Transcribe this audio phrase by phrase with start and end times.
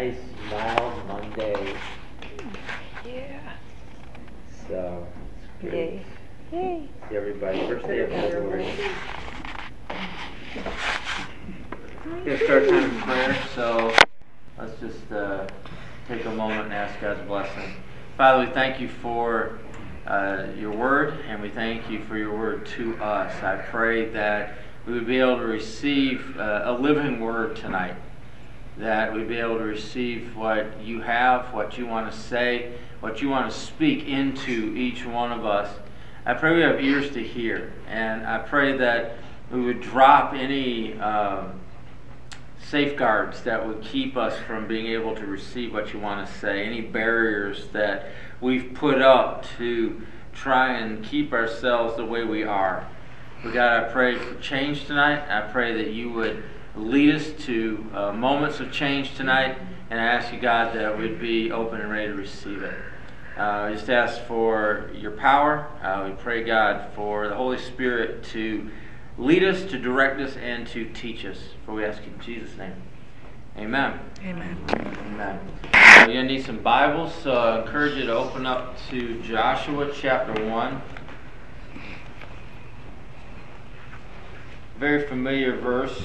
[0.00, 0.16] nice
[0.50, 1.74] mild Monday.
[3.04, 3.52] Yeah.
[4.66, 5.06] So
[5.60, 6.02] it's Yay.
[6.50, 6.62] great.
[6.62, 6.88] Yay.
[7.10, 8.64] See everybody first day of February.
[12.24, 13.94] Gonna start time in prayer, so
[14.58, 15.46] let's just uh,
[16.08, 17.70] take a moment and ask God's blessing.
[18.16, 19.58] Father, we thank you for
[20.06, 23.42] uh, your word, and we thank you for your word to us.
[23.42, 24.54] I pray that
[24.86, 27.96] we would be able to receive uh, a living word tonight,
[28.80, 33.22] that we'd be able to receive what you have, what you want to say, what
[33.22, 35.74] you want to speak into each one of us.
[36.26, 39.16] I pray we have ears to hear, and I pray that
[39.50, 41.60] we would drop any um,
[42.62, 46.64] safeguards that would keep us from being able to receive what you want to say,
[46.64, 48.10] any barriers that
[48.40, 50.00] we've put up to
[50.32, 52.86] try and keep ourselves the way we are.
[53.42, 55.22] But God, I pray for change tonight.
[55.28, 56.42] I pray that you would
[56.76, 59.58] lead us to uh, moments of change tonight,
[59.90, 62.74] and I ask you, God, that we'd be open and ready to receive it.
[63.36, 65.66] Uh, I just ask for your power.
[65.82, 68.70] Uh, we pray, God, for the Holy Spirit to
[69.18, 71.38] lead us, to direct us, and to teach us.
[71.64, 72.74] For we ask in Jesus' name.
[73.56, 73.98] Amen.
[74.20, 74.56] Amen.
[74.72, 75.40] Amen.
[75.72, 79.20] So you're going to need some Bibles, so I encourage you to open up to
[79.22, 80.82] Joshua chapter 1.
[84.78, 86.00] Very familiar verse.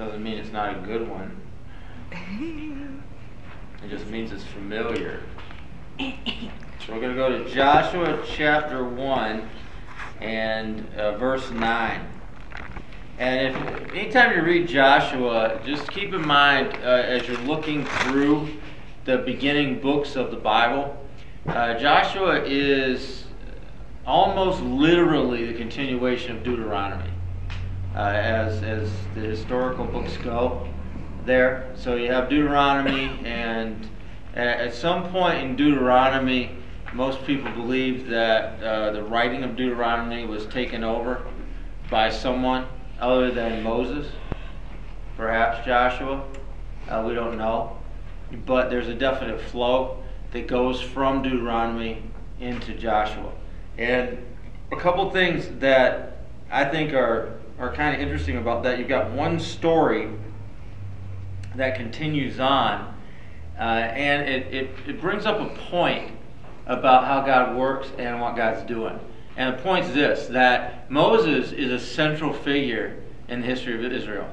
[0.00, 1.38] Doesn't mean it's not a good one.
[3.84, 5.20] It just means it's familiar.
[5.98, 9.46] So we're going to go to Joshua chapter 1
[10.22, 12.00] and uh, verse 9.
[13.18, 18.48] And if anytime you read Joshua, just keep in mind uh, as you're looking through
[19.04, 20.96] the beginning books of the Bible,
[21.46, 23.24] uh, Joshua is
[24.06, 27.10] almost literally the continuation of Deuteronomy,
[27.94, 30.66] as as the historical books go.
[31.24, 33.88] There, so you have Deuteronomy, and
[34.34, 36.56] at, at some point in Deuteronomy,
[36.94, 41.26] most people believe that uh, the writing of Deuteronomy was taken over
[41.90, 42.66] by someone
[43.00, 44.10] other than Moses,
[45.16, 46.24] perhaps Joshua.
[46.88, 47.76] Uh, we don't know.
[48.46, 50.02] But there's a definite flow
[50.32, 52.02] that goes from Deuteronomy
[52.40, 53.32] into Joshua.
[53.76, 54.18] And
[54.72, 56.18] a couple things that
[56.50, 58.78] I think are, are kind of interesting about that.
[58.78, 60.08] You've got one story
[61.54, 62.94] that continues on,
[63.58, 66.16] uh, and it, it, it brings up a point
[66.66, 68.98] about how God works and what God's doing.
[69.36, 73.92] And the point is this that Moses is a central figure in the history of
[73.92, 74.28] Israel.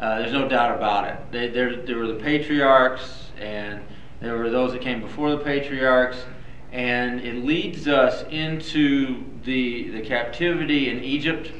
[0.00, 1.18] Uh, there's no doubt about it.
[1.30, 3.82] They, there, there were the patriarchs, and
[4.20, 6.24] there were those that came before the patriarchs,
[6.72, 11.52] and it leads us into the, the captivity in Egypt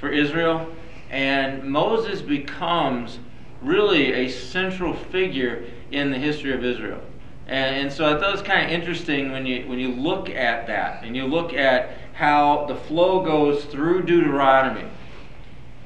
[0.00, 0.68] for Israel.
[1.10, 3.18] And Moses becomes
[3.62, 7.00] really a central figure in the history of Israel.
[7.46, 10.28] And, and so I thought it was kind of interesting when you, when you look
[10.28, 14.88] at that and you look at how the flow goes through Deuteronomy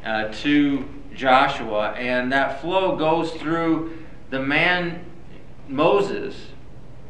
[0.04, 3.98] uh, to Joshua, and that flow goes through
[4.30, 5.04] the man
[5.68, 6.34] Moses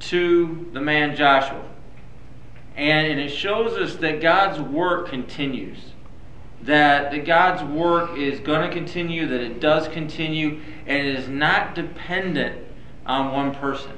[0.00, 1.64] to the man Joshua.
[2.76, 5.91] And, and it shows us that God's work continues.
[6.62, 11.74] That, God's work is going to continue, that it does continue, and it is not
[11.74, 12.64] dependent
[13.04, 13.92] on one person.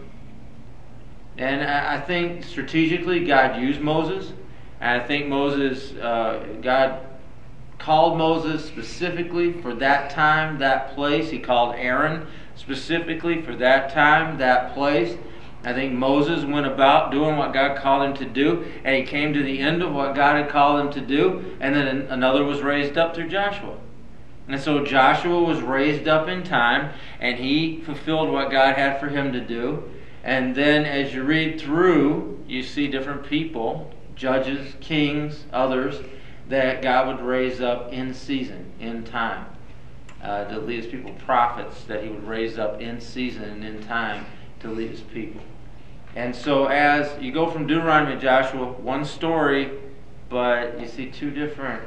[1.36, 4.32] And I think strategically, God used Moses.
[4.80, 7.00] And I think Moses, uh, God
[7.78, 11.30] called Moses specifically for that time, that place.
[11.30, 15.16] He called Aaron specifically for that time, that place.
[15.64, 19.32] I think Moses went about doing what God called him to do, and he came
[19.32, 22.60] to the end of what God had called him to do, and then another was
[22.60, 23.78] raised up through Joshua.
[24.46, 29.08] And so Joshua was raised up in time, and he fulfilled what God had for
[29.08, 29.82] him to do.
[30.22, 36.04] And then as you read through, you see different people, judges, kings, others,
[36.48, 39.46] that God would raise up in season, in time.
[40.22, 43.82] Uh, to lead his people, prophets that he would raise up in season and in
[43.82, 44.24] time
[44.60, 45.40] to lead his people.
[46.16, 49.72] And so as you go from Deuteronomy to Joshua, one story,
[50.28, 51.82] but you see two different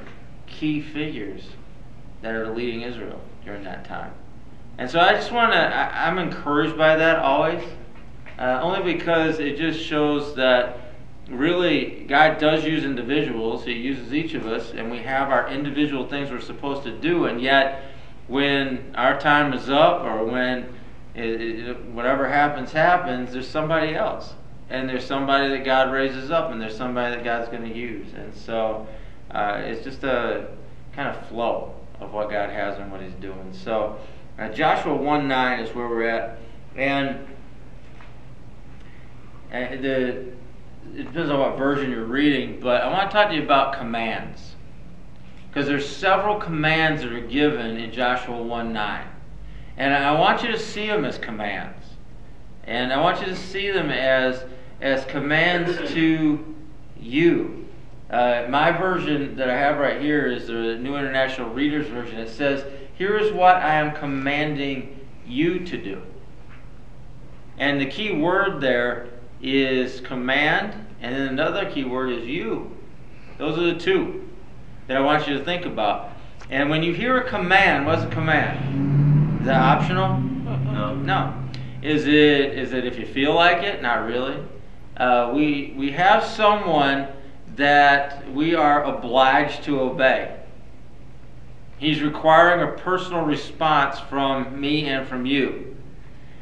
[0.47, 1.43] key figures
[2.21, 4.11] that are leading Israel during that time.
[4.77, 7.63] And so I just want to, I'm encouraged by that always,
[8.37, 10.79] uh, only because it just shows that
[11.29, 13.65] really God does use individuals.
[13.65, 17.25] He uses each of us, and we have our individual things we're supposed to do,
[17.25, 17.83] and yet
[18.27, 20.76] when our time is up or when
[21.17, 24.33] whatever happens, happens, there's somebody else.
[24.69, 28.13] And there's somebody that God raises up, and there's somebody that God's going to use.
[28.13, 28.87] And so
[29.31, 30.49] uh, it's just a
[30.93, 33.51] kind of flow of what God has and what He's doing.
[33.53, 33.97] So,
[34.37, 36.37] uh, Joshua 1 9 is where we're at.
[36.75, 37.25] And,
[39.51, 40.27] and the,
[40.95, 43.77] it depends on what version you're reading, but I want to talk to you about
[43.77, 44.53] commands.
[45.47, 49.07] Because there's several commands that are given in Joshua 1 9.
[49.77, 51.85] And I want you to see them as commands.
[52.63, 54.43] And I want you to see them as,
[54.81, 56.55] as commands to
[56.99, 57.67] you.
[58.09, 62.19] Uh, my version that I have right here is the New International Reader's Version.
[62.19, 62.65] It says,
[62.95, 66.01] Here is what I am commanding you to do.
[67.57, 69.09] And the key word there
[69.41, 72.75] is command, and then another key word is you.
[73.37, 74.27] Those are the two
[74.87, 76.11] that I want you to think about.
[76.49, 78.96] And when you hear a command, what's a command?
[79.47, 80.19] Is that optional?
[80.19, 80.93] No.
[80.93, 81.33] No.
[81.81, 83.81] Is it is it if you feel like it?
[83.81, 84.35] Not really.
[84.97, 87.07] Uh, we we have someone
[87.55, 90.37] that we are obliged to obey.
[91.77, 95.77] He's requiring a personal response from me and from you.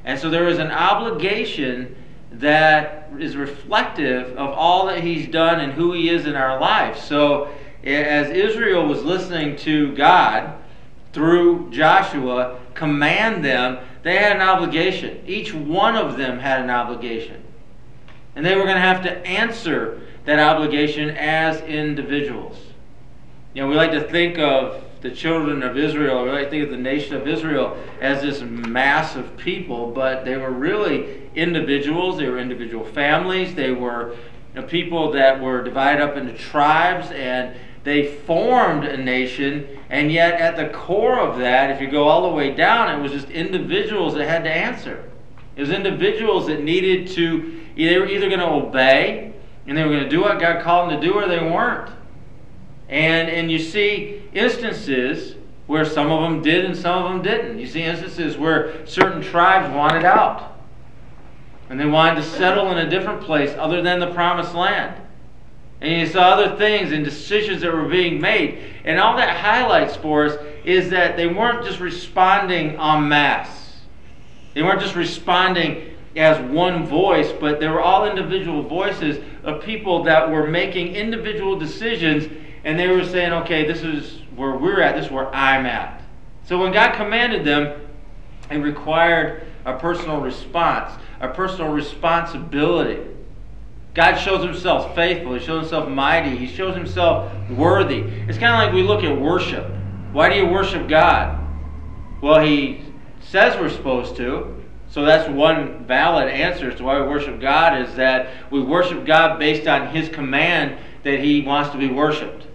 [0.03, 1.95] And so there is an obligation
[2.31, 6.97] that is reflective of all that he's done and who he is in our life.
[6.97, 7.49] So
[7.83, 10.55] as Israel was listening to God
[11.13, 15.23] through Joshua command them, they had an obligation.
[15.25, 17.41] Each one of them had an obligation.
[18.35, 22.59] And they were going to have to answer that obligation as individuals.
[23.53, 26.63] You know, we like to think of the children of Israel, we like to think
[26.65, 32.17] of the nation of Israel as this mass of people, but they were really individuals.
[32.17, 33.53] They were individual families.
[33.53, 34.15] They were
[34.53, 37.55] you know, people that were divided up into tribes and
[37.85, 42.27] they formed a nation, and yet at the core of that, if you go all
[42.27, 45.09] the way down, it was just individuals that had to answer.
[45.55, 49.33] It was individuals that needed to, they were either going to obey
[49.67, 51.91] and they were going to do what God called them to do, or they weren't.
[52.89, 55.35] And and you see instances
[55.67, 57.59] where some of them did and some of them didn't.
[57.59, 60.55] You see instances where certain tribes wanted out,
[61.69, 65.01] and they wanted to settle in a different place other than the promised land.
[65.85, 68.57] And you saw other things and decisions that were being made.
[68.85, 73.81] And all that highlights for us is that they weren't just responding en masse.
[74.55, 80.01] They weren't just responding as one voice, but they were all individual voices of people
[80.05, 82.25] that were making individual decisions
[82.63, 86.01] and they were saying, okay, this is where we're at, this is where I'm at.
[86.45, 87.79] So when God commanded them,
[88.49, 93.14] it required a personal response, a personal responsibility.
[93.95, 95.33] God shows himself faithful.
[95.33, 96.35] He shows himself mighty.
[96.35, 98.01] He shows himself worthy.
[98.27, 99.71] It's kind of like we look at worship.
[100.11, 101.41] Why do you worship God?
[102.21, 102.81] Well, he
[103.21, 104.63] says we're supposed to.
[104.89, 109.39] So that's one valid answer to why we worship God is that we worship God
[109.39, 112.47] based on his command that he wants to be worshiped.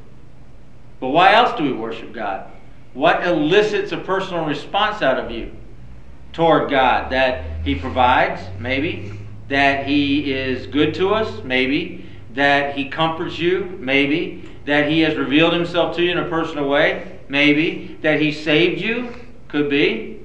[1.00, 2.50] But why else do we worship God?
[2.92, 5.52] What elicits a personal response out of you
[6.32, 7.10] toward God?
[7.12, 9.19] That he provides, maybe
[9.50, 11.44] that He is good to us?
[11.44, 12.06] Maybe.
[12.34, 13.76] That He comforts you?
[13.78, 14.48] Maybe.
[14.64, 17.20] That He has revealed Himself to you in a personal way?
[17.28, 17.98] Maybe.
[18.00, 19.14] That He saved you?
[19.48, 20.20] Could be.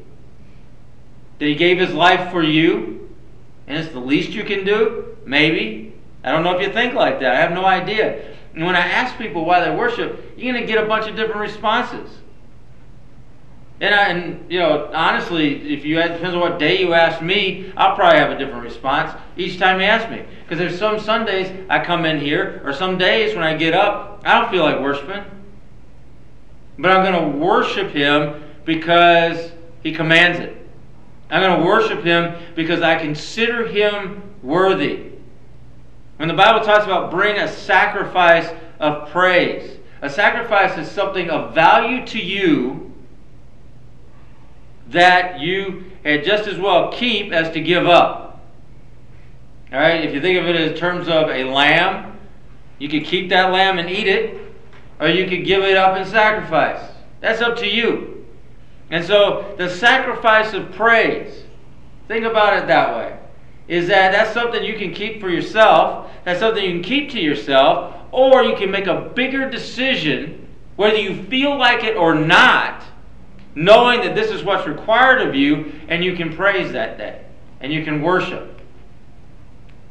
[1.39, 3.09] That He gave His life for you?
[3.67, 5.17] And it's the least you can do?
[5.25, 5.93] Maybe.
[6.23, 7.35] I don't know if you think like that.
[7.35, 8.35] I have no idea.
[8.53, 11.15] And when I ask people why they worship, you're going to get a bunch of
[11.15, 12.09] different responses.
[13.81, 17.73] And, I, and you know, honestly, if you depends on what day you ask me,
[17.75, 20.23] I'll probably have a different response each time you ask me.
[20.43, 24.21] Because there's some Sundays I come in here, or some days when I get up,
[24.23, 25.23] I don't feel like worshiping.
[26.77, 29.51] But I'm going to worship Him because
[29.83, 30.55] He commands it.
[31.29, 35.11] I'm going to worship Him because I consider Him worthy.
[36.17, 41.53] When the Bible talks about bring a sacrifice of praise, a sacrifice is something of
[41.53, 42.84] value to you
[44.95, 48.41] that you had just as well keep as to give up.
[49.71, 52.17] All right, if you think of it in terms of a lamb,
[52.79, 54.39] you could keep that lamb and eat it,
[54.99, 56.81] or you could give it up in sacrifice.
[57.21, 58.25] That's up to you.
[58.89, 61.43] And so the sacrifice of praise,
[62.07, 63.17] think about it that way,
[63.67, 67.19] is that that's something you can keep for yourself, that's something you can keep to
[67.19, 72.83] yourself, or you can make a bigger decision, whether you feel like it or not,
[73.55, 77.23] knowing that this is what's required of you, and you can praise that day,
[77.61, 78.51] and you can worship.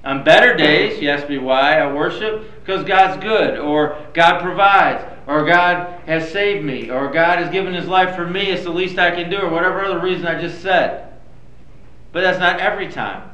[0.05, 2.61] On better days, you ask me why I worship?
[2.61, 7.73] Because God's good, or God provides, or God has saved me, or God has given
[7.73, 10.39] His life for me, it's the least I can do, or whatever other reason I
[10.39, 11.11] just said.
[12.13, 13.31] But that's not every time.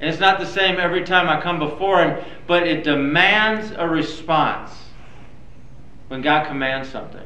[0.00, 3.86] And it's not the same every time I come before Him, but it demands a
[3.86, 4.72] response
[6.08, 7.22] when God commands something.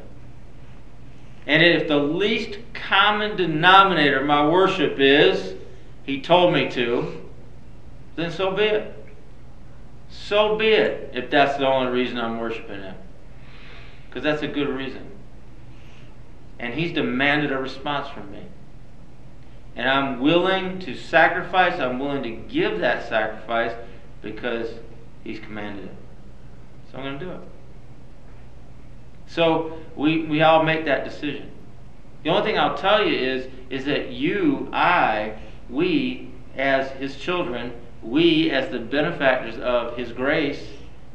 [1.49, 5.55] And if the least common denominator of my worship is,
[6.03, 7.27] He told me to,
[8.15, 8.93] then so be it.
[10.09, 12.93] So be it if that's the only reason I'm worshiping Him.
[14.05, 15.09] Because that's a good reason.
[16.59, 18.43] And He's demanded a response from me.
[19.75, 23.73] And I'm willing to sacrifice, I'm willing to give that sacrifice
[24.21, 24.69] because
[25.23, 25.95] He's commanded it.
[26.91, 27.41] So I'm going to do it.
[29.29, 31.51] So we, we all make that decision.
[32.23, 35.37] The only thing I'll tell you is, is that you, I,
[35.69, 37.71] we, as His children,
[38.01, 40.67] we, as the benefactors of His grace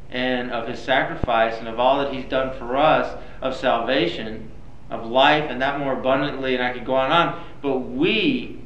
[0.09, 4.49] and of His sacrifice and of all that He's done for us of salvation,
[4.89, 8.61] of life, and that more abundantly, and I could go on and on, but we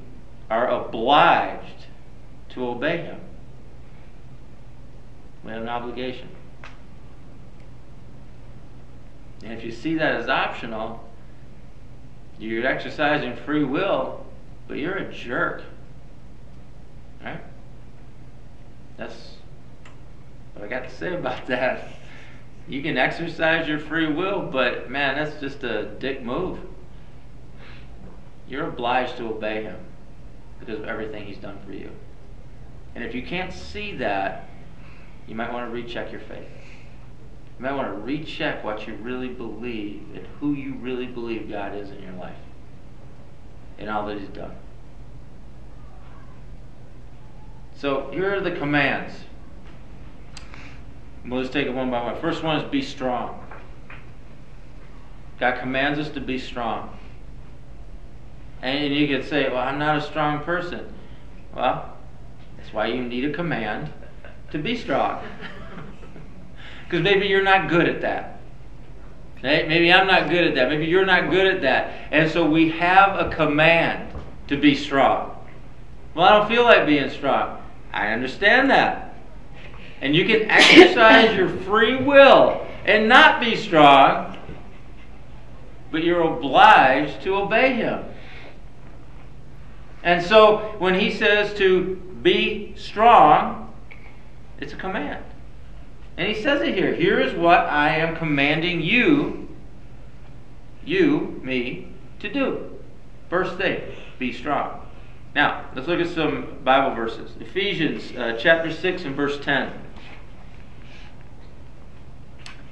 [0.49, 1.87] are obliged
[2.49, 3.19] to obey Him.
[5.43, 6.29] We have an obligation.
[9.43, 11.03] And if you see that as optional,
[12.37, 14.25] you're exercising free will,
[14.67, 15.63] but you're a jerk.
[17.23, 17.41] Right?
[18.97, 19.33] That's
[20.53, 21.87] what I got to say about that.
[22.67, 26.59] You can exercise your free will, but man, that's just a dick move.
[28.47, 29.77] You're obliged to obey him
[30.59, 31.89] because of everything he's done for you.
[32.93, 34.49] And if you can't see that,
[35.27, 36.47] you might want to recheck your faith.
[37.59, 41.75] You might want to recheck what you really believe and who you really believe God
[41.75, 42.37] is in your life
[43.77, 44.55] and all that He's done.
[47.75, 49.13] So here are the commands.
[51.25, 52.19] We'll just take it one by one.
[52.21, 53.45] First one is be strong.
[55.37, 56.97] God commands us to be strong.
[58.61, 60.93] And you could say, well, I'm not a strong person.
[61.53, 61.97] Well,
[62.57, 63.91] that's why you need a command
[64.51, 65.23] to be strong.
[66.89, 68.41] Because maybe you're not good at that.
[69.43, 70.69] Maybe I'm not good at that.
[70.69, 71.93] Maybe you're not good at that.
[72.11, 74.11] And so we have a command
[74.47, 75.37] to be strong.
[76.15, 77.61] Well, I don't feel like being strong.
[77.93, 79.15] I understand that.
[80.01, 84.35] And you can exercise your free will and not be strong,
[85.91, 88.03] but you're obliged to obey Him.
[90.01, 93.73] And so when He says to be strong,
[94.59, 95.23] it's a command.
[96.19, 96.93] And he says it here.
[96.93, 99.47] Here is what I am commanding you,
[100.83, 102.77] you, me, to do.
[103.29, 103.81] First thing,
[104.17, 104.85] be strong.
[105.33, 107.31] Now, let's look at some Bible verses.
[107.39, 109.71] Ephesians uh, chapter 6 and verse 10.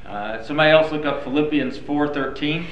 [0.06, 2.66] Uh, somebody else look up Philippians 4.13.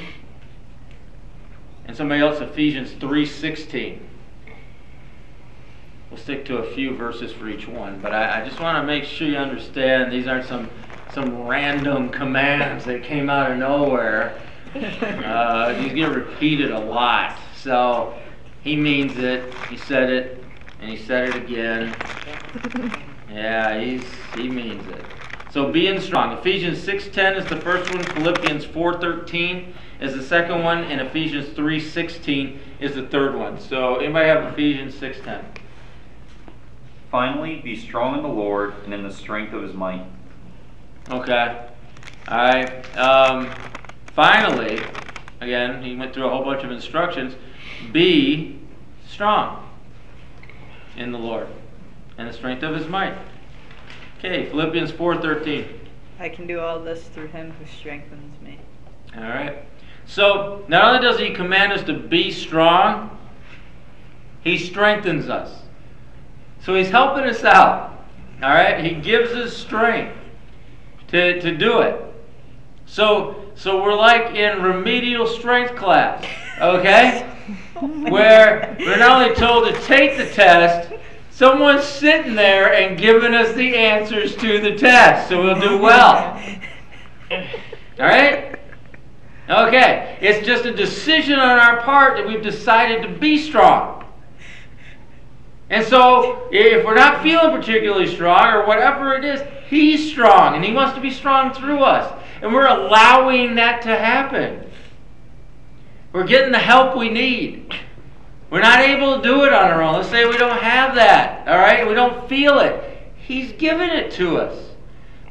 [1.86, 4.05] And somebody else Ephesians 3.16.
[6.16, 8.88] We'll stick to a few verses for each one, but I, I just want to
[8.88, 10.70] make sure you understand these aren't some
[11.10, 14.40] some random commands that came out of nowhere.
[14.76, 18.18] Uh, these get repeated a lot, so
[18.62, 19.56] he means it.
[19.70, 20.46] He said it,
[20.80, 21.96] and he said it again.
[23.30, 25.06] Yeah, he's he means it.
[25.50, 26.38] So being strong.
[26.38, 28.06] Ephesians 6:10 is the first one.
[28.06, 33.60] Philippians 4:13 is the second one, and Ephesians 3:16 is the third one.
[33.60, 35.44] So anybody have Ephesians 6:10?
[37.16, 40.06] Finally, be strong in the Lord and in the strength of his might.
[41.10, 41.66] Okay.
[42.28, 42.98] All right.
[42.98, 43.50] Um,
[44.08, 44.82] finally,
[45.40, 47.34] again, he went through a whole bunch of instructions.
[47.94, 48.60] Be
[49.08, 49.66] strong
[50.98, 51.48] in the Lord
[52.18, 53.18] and the strength of his might.
[54.20, 55.68] Okay, Philippians 4:13.
[56.20, 58.60] I can do all this through him who strengthens me.
[59.16, 59.64] All right.
[60.06, 63.18] So, not only does he command us to be strong,
[64.44, 65.62] he strengthens us.
[66.66, 67.92] So he's helping us out.
[68.42, 68.84] All right?
[68.84, 70.18] He gives us strength
[71.10, 72.02] to, to do it.
[72.88, 76.26] So, so we're like in remedial strength class,
[76.60, 77.22] okay?
[77.80, 80.92] Where we're not only told to take the test,
[81.30, 86.42] someone's sitting there and giving us the answers to the test, so we'll do well.
[87.32, 87.40] All
[88.00, 88.60] right?
[89.50, 94.05] Okay, it's just a decision on our part that we've decided to be strong.
[95.70, 100.64] And so, if we're not feeling particularly strong or whatever it is, He's strong and
[100.64, 102.12] He wants to be strong through us.
[102.42, 104.70] And we're allowing that to happen.
[106.14, 107.74] We're getting the help we need.
[108.50, 109.96] We're not able to do it on our own.
[109.96, 111.88] Let's say we don't have that, all right?
[111.88, 113.14] We don't feel it.
[113.18, 114.66] He's given it to us.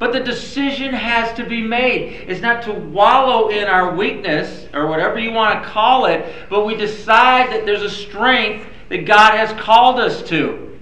[0.00, 2.28] But the decision has to be made.
[2.28, 6.66] It's not to wallow in our weakness or whatever you want to call it, but
[6.66, 10.78] we decide that there's a strength that God has called us to.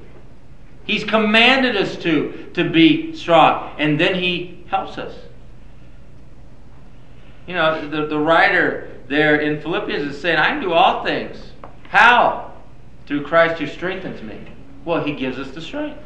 [0.85, 3.75] He's commanded us to, to be strong.
[3.79, 5.15] And then He helps us.
[7.47, 11.53] You know, the, the writer there in Philippians is saying, I can do all things.
[11.89, 12.53] How?
[13.07, 14.39] Through Christ who strengthens me.
[14.85, 15.99] Well, he gives us the strength.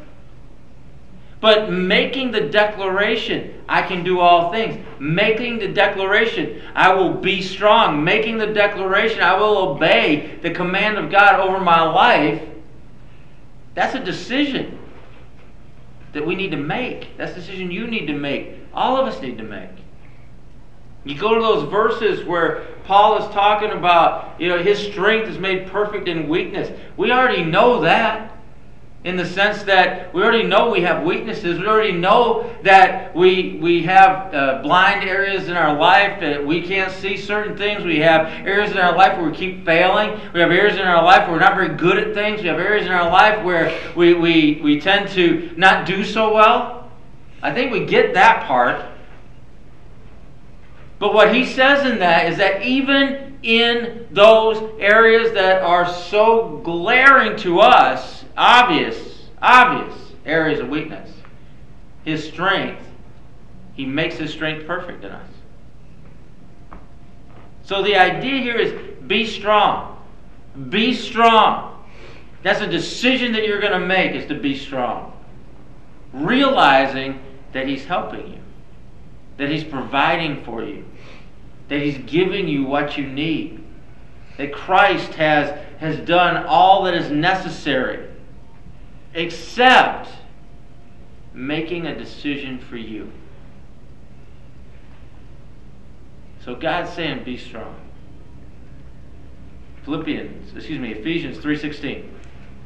[1.39, 4.83] But making the declaration, I can do all things.
[4.99, 8.03] Making the declaration, I will be strong.
[8.03, 12.41] Making the declaration, I will obey the command of God over my life.
[13.75, 14.79] That's a decision
[16.13, 17.15] that we need to make.
[17.17, 18.55] That's a decision you need to make.
[18.73, 19.69] All of us need to make.
[21.03, 25.37] You go to those verses where Paul is talking about, you know, his strength is
[25.37, 26.71] made perfect in weakness.
[26.97, 28.36] We already know that
[29.03, 31.59] in the sense that we already know we have weaknesses.
[31.59, 36.61] We already know that we we have uh, blind areas in our life that we
[36.61, 37.85] can't see certain things.
[37.85, 40.19] We have areas in our life where we keep failing.
[40.33, 42.41] We have areas in our life where we're not very good at things.
[42.41, 46.33] We have areas in our life where we, we, we tend to not do so
[46.33, 46.91] well.
[47.41, 48.83] I think we get that part.
[50.99, 56.59] But what he says in that is that even in those areas that are so
[56.63, 61.09] glaring to us, obvious, obvious areas of weakness,
[62.05, 62.83] his strength,
[63.73, 65.29] he makes his strength perfect in us.
[67.63, 68.73] So the idea here is
[69.07, 70.01] be strong.
[70.69, 71.85] Be strong.
[72.43, 75.13] That's a decision that you're going to make is to be strong.
[76.13, 77.19] Realizing
[77.51, 78.39] that he's helping you
[79.37, 80.83] that He's providing for you,
[81.69, 83.63] that He's giving you what you need,
[84.37, 88.07] that Christ has, has done all that is necessary,
[89.17, 90.09] except
[91.33, 93.11] making a decision for you.
[96.45, 97.75] So God's saying, be strong.
[99.83, 102.09] Philippians, excuse me, Ephesians 3:16.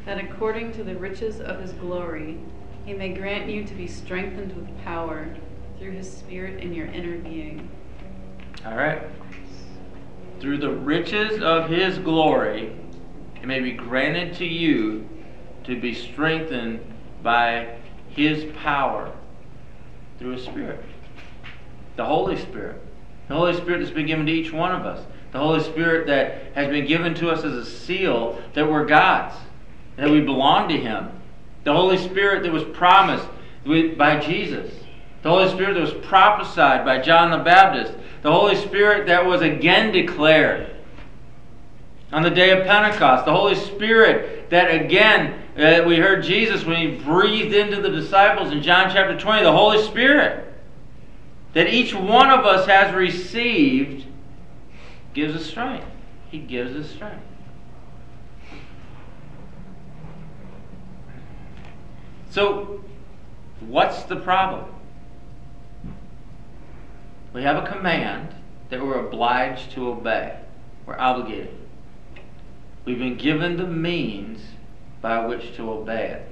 [0.06, 2.38] that according to the riches of his glory,
[2.86, 5.28] he may grant you to be strengthened with power
[5.80, 7.70] through his Spirit in your inner being.
[8.66, 9.04] All right.
[10.40, 12.76] Through the riches of his glory,
[13.42, 15.08] it may be granted to you
[15.64, 16.80] to be strengthened
[17.24, 17.76] by
[18.10, 19.12] his power
[20.20, 20.84] through his Spirit.
[21.96, 22.82] The Holy Spirit.
[23.28, 25.06] The Holy Spirit that's been given to each one of us.
[25.32, 29.36] The Holy Spirit that has been given to us as a seal that we're God's,
[29.96, 31.10] that we belong to him.
[31.64, 33.28] The Holy Spirit that was promised
[33.66, 34.74] by Jesus.
[35.22, 37.94] The Holy Spirit that was prophesied by John the Baptist.
[38.24, 40.76] The Holy Spirit that was again declared
[42.12, 43.26] on the day of Pentecost.
[43.26, 48.62] The Holy Spirit that again, we heard Jesus when he breathed into the disciples in
[48.62, 49.44] John chapter 20.
[49.44, 50.48] The Holy Spirit
[51.54, 54.06] that each one of us has received
[55.14, 55.88] gives us strength.
[56.30, 57.26] He gives us strength.
[62.30, 62.82] So,
[63.60, 64.74] what's the problem?
[67.34, 68.34] We have a command
[68.70, 70.40] that we're obliged to obey.
[70.86, 71.58] We're obligated.
[72.86, 74.42] We've been given the means
[75.02, 76.28] by which to obey it.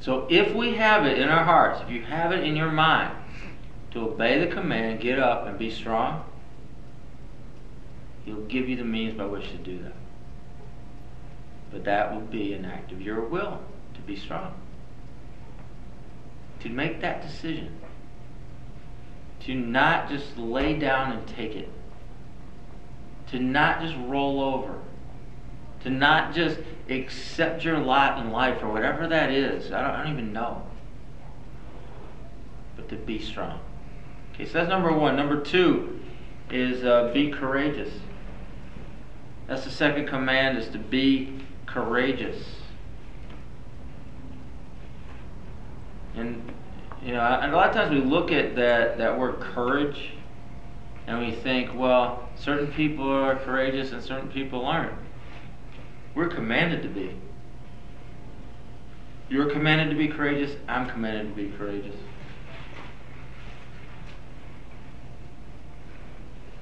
[0.00, 3.16] So if we have it in our hearts, if you have it in your mind
[3.92, 6.24] to obey the command, get up and be strong,
[8.24, 9.94] He'll give you the means by which to do that.
[11.72, 13.60] But that will be an act of your will
[13.94, 14.54] to be strong
[16.62, 17.76] to make that decision.
[19.40, 21.68] To not just lay down and take it.
[23.32, 24.78] To not just roll over.
[25.82, 29.72] To not just accept your lot in life or whatever that is.
[29.72, 30.62] I don't, I don't even know.
[32.76, 33.60] But to be strong.
[34.34, 35.16] Okay, so that's number one.
[35.16, 36.00] Number two
[36.50, 37.92] is uh, be courageous.
[39.46, 42.42] That's the second command is to be courageous.
[46.14, 46.52] And
[47.04, 50.12] you know, and a lot of times we look at that that word courage,
[51.06, 54.94] and we think, well, certain people are courageous and certain people aren't.
[56.14, 57.16] We're commanded to be.
[59.28, 60.56] You're commanded to be courageous.
[60.68, 61.96] I'm commanded to be courageous.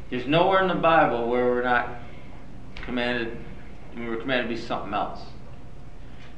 [0.08, 1.88] There's nowhere in the Bible where we're not
[2.76, 3.36] commanded.
[3.96, 5.20] We're commanded to be something else.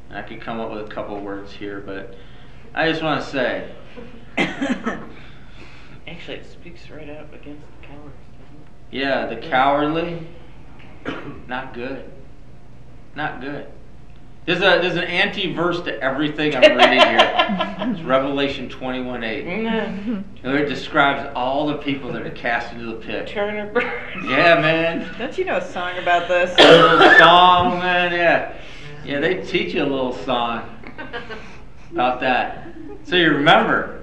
[0.09, 2.15] And I could come up with a couple words here, but
[2.75, 3.75] I just want to say.
[6.07, 8.99] Actually, it speaks right up against the cowards, doesn't it?
[8.99, 10.27] Yeah, the cowardly.
[11.49, 12.11] Not good.
[13.15, 13.67] Not good.
[14.45, 17.35] There's a there's an anti-verse to everything I'm reading here.
[17.79, 19.45] It's Revelation 21 8.
[19.45, 20.47] Mm-hmm.
[20.47, 23.29] Where it describes all the people that are cast into the pit.
[23.29, 23.71] Turner.
[24.25, 25.15] Yeah, man.
[25.17, 26.53] Don't you know a song about this?
[26.59, 28.11] A little song, man.
[28.13, 28.55] Yeah,
[29.05, 29.21] yeah.
[29.21, 30.69] They teach you a little song
[31.93, 32.67] about that,
[33.05, 34.01] so you remember.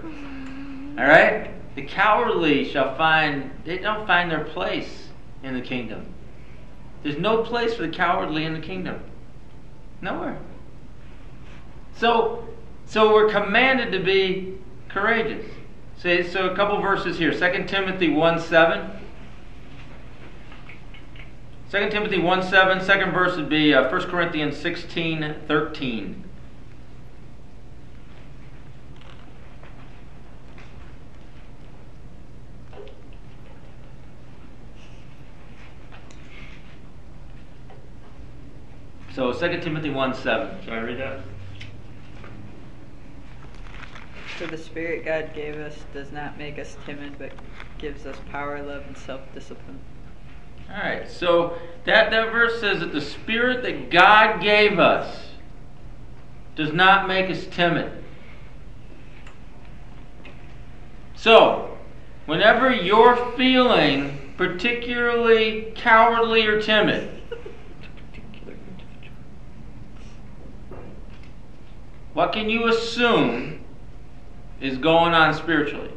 [0.98, 1.52] All right.
[1.80, 5.08] The cowardly shall find, they don't find their place
[5.44, 6.14] in the kingdom.
[7.04, 9.00] There's no place for the cowardly in the kingdom.
[10.02, 10.38] Nowhere.
[11.96, 12.50] So,
[12.86, 14.58] so we're commanded to be
[14.90, 15.46] courageous.
[16.00, 17.32] So, so a couple verses here.
[17.32, 18.92] 2 Timothy 1 7.
[21.72, 26.29] 2 Timothy 1 7, second verse would be uh, 1 Corinthians 16 13.
[39.20, 40.64] So 2 Timothy 1 7.
[40.64, 41.20] Shall I read that?
[44.38, 47.34] For the Spirit God gave us does not make us timid, but
[47.80, 49.78] gives us power, love, and self discipline.
[50.70, 55.32] All right, so that, that verse says that the Spirit that God gave us
[56.56, 57.92] does not make us timid.
[61.18, 61.78] So,
[62.26, 67.19] whenever you're feeling particularly cowardly or timid,
[72.20, 73.62] what can you assume
[74.60, 75.94] is going on spiritually?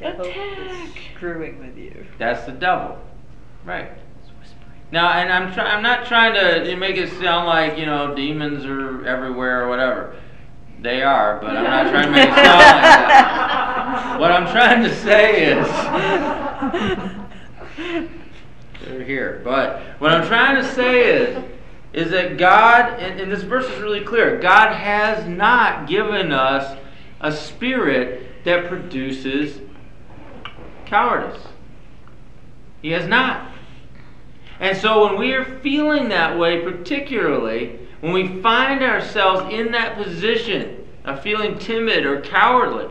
[0.00, 2.04] The devil is screwing with you.
[2.18, 2.98] That's the devil.
[3.64, 3.92] Right.
[4.90, 8.64] Now, and I'm try- I'm not trying to make it sound like you know demons
[8.66, 10.16] are everywhere or whatever.
[10.80, 14.18] They are, but I'm not trying to make it sound like that.
[14.20, 15.68] What I'm trying to say is
[18.84, 19.40] they're here.
[19.44, 21.53] But what I'm trying to say is
[21.94, 24.40] is that God, and, this verse is really clear.
[24.40, 26.76] God has not given us
[27.20, 29.60] a spirit that produces
[30.86, 31.40] cowardice.
[32.82, 33.52] He has not.
[34.58, 39.96] And so when we are feeling that way, particularly when we find ourselves in that
[39.96, 42.88] position of feeling timid or cowardly,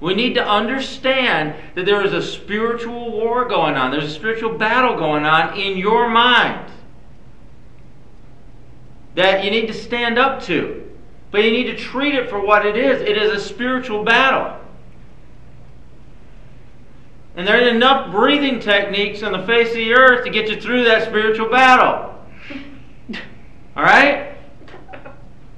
[0.00, 3.92] we need to understand that there is a spiritual war going on.
[3.92, 6.72] There's a spiritual battle going on in your mind
[9.14, 10.80] that you need to stand up to.
[11.30, 14.60] But you need to treat it for what it is it is a spiritual battle.
[17.36, 20.60] And there are enough breathing techniques on the face of the earth to get you
[20.60, 22.14] through that spiritual battle.
[23.76, 24.36] All right?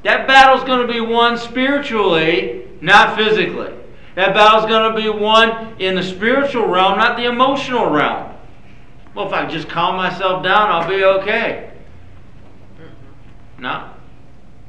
[0.03, 3.75] That battle's going to be won spiritually, not physically.
[4.15, 8.33] That battle's going to be won in the spiritual realm, not the emotional realm.
[9.15, 11.73] Well, if I just calm myself down, I'll be okay.
[13.59, 13.91] No.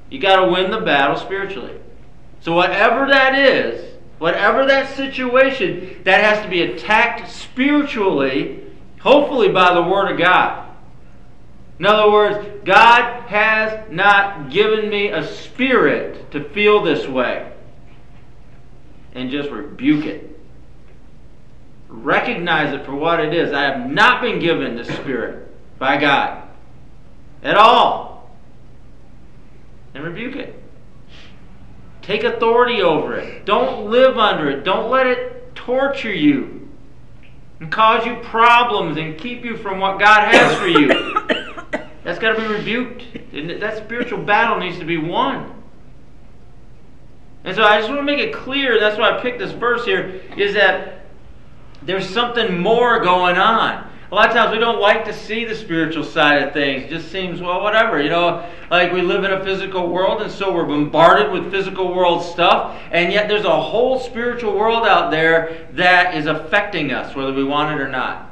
[0.09, 1.79] You got to win the battle spiritually.
[2.41, 8.63] So, whatever that is, whatever that situation, that has to be attacked spiritually,
[8.99, 10.67] hopefully by the Word of God.
[11.79, 17.51] In other words, God has not given me a spirit to feel this way.
[19.13, 20.39] And just rebuke it.
[21.87, 23.53] Recognize it for what it is.
[23.53, 25.47] I have not been given the spirit
[25.79, 26.43] by God
[27.43, 28.16] at all.
[29.97, 30.53] And rebuke it.
[32.03, 33.45] Take authority over it.
[33.45, 34.63] Don't live under it.
[34.63, 36.69] Don't let it torture you
[37.59, 40.89] and cause you problems and keep you from what God has for you.
[42.03, 43.59] That's got to be rebuked.
[43.59, 45.63] That spiritual battle needs to be won.
[47.43, 49.83] And so I just want to make it clear, that's why I picked this verse
[49.83, 51.05] here, is that
[51.81, 53.89] there's something more going on.
[54.09, 56.83] A lot of times we don't like to see the spiritual side of things.
[56.83, 58.01] It just seems, well, whatever.
[58.01, 61.93] You know, like we live in a physical world, and so we're bombarded with physical
[61.93, 67.15] world stuff, and yet there's a whole spiritual world out there that is affecting us,
[67.15, 68.31] whether we want it or not.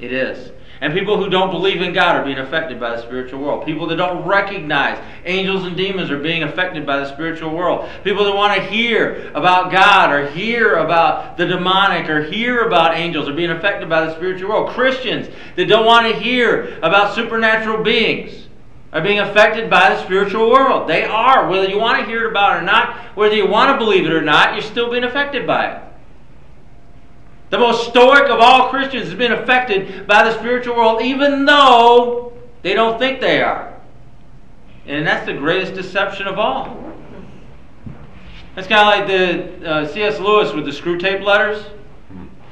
[0.00, 0.52] It is.
[0.82, 3.64] And people who don't believe in God are being affected by the spiritual world.
[3.64, 7.88] People that don't recognize angels and demons are being affected by the spiritual world.
[8.02, 12.96] People that want to hear about God or hear about the demonic or hear about
[12.96, 14.70] angels are being affected by the spiritual world.
[14.70, 18.48] Christians that don't want to hear about supernatural beings
[18.92, 20.88] are being affected by the spiritual world.
[20.88, 21.48] They are.
[21.48, 24.04] Whether you want to hear it about it or not, whether you want to believe
[24.04, 25.91] it or not, you're still being affected by it.
[27.52, 32.32] The most stoic of all Christians has been affected by the spiritual world, even though
[32.62, 33.78] they don't think they are.
[34.86, 36.82] And that's the greatest deception of all.
[38.54, 40.18] That's kind of like the uh, C.S.
[40.18, 41.62] Lewis with the Screwtape letters,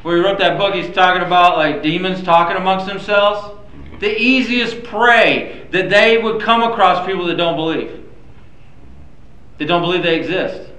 [0.02, 0.74] where he wrote that book.
[0.74, 3.58] He's talking about like demons talking amongst themselves.
[4.00, 8.06] The easiest prey that they would come across people that don't believe,
[9.56, 10.69] that don't believe they exist.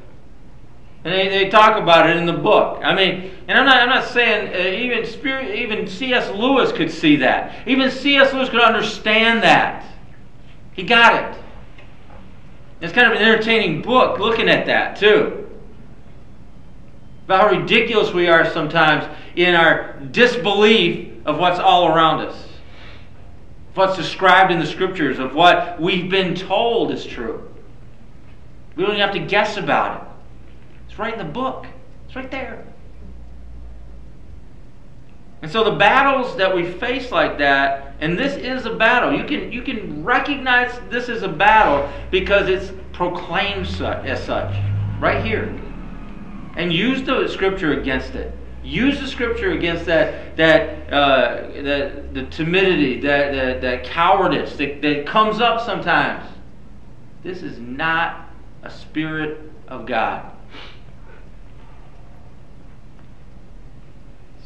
[1.04, 2.82] And they, they talk about it in the book.
[2.84, 6.30] I mean, and I'm not, I'm not saying uh, even spirit, even C.S.
[6.32, 7.68] Lewis could see that.
[7.68, 8.34] Even C.S.
[8.34, 9.86] Lewis could understand that.
[10.74, 11.42] He got it.
[12.82, 15.50] It's kind of an entertaining book looking at that, too.
[17.26, 22.36] about how ridiculous we are sometimes in our disbelief of what's all around us,
[23.70, 27.48] of what's described in the scriptures, of what we've been told is true.
[28.76, 30.11] We don't even have to guess about it.
[30.92, 31.68] It's right in the book.
[32.06, 32.66] It's right there.
[35.42, 39.18] And so the battles that we face like that, and this is a battle.
[39.18, 44.54] You can you can recognize this is a battle because it's proclaimed such, as such,
[45.00, 45.58] right here.
[46.58, 48.36] And use the scripture against it.
[48.62, 54.82] Use the scripture against that that uh, that the timidity, that that, that cowardice that,
[54.82, 56.30] that comes up sometimes.
[57.24, 58.30] This is not
[58.64, 60.30] a spirit of God.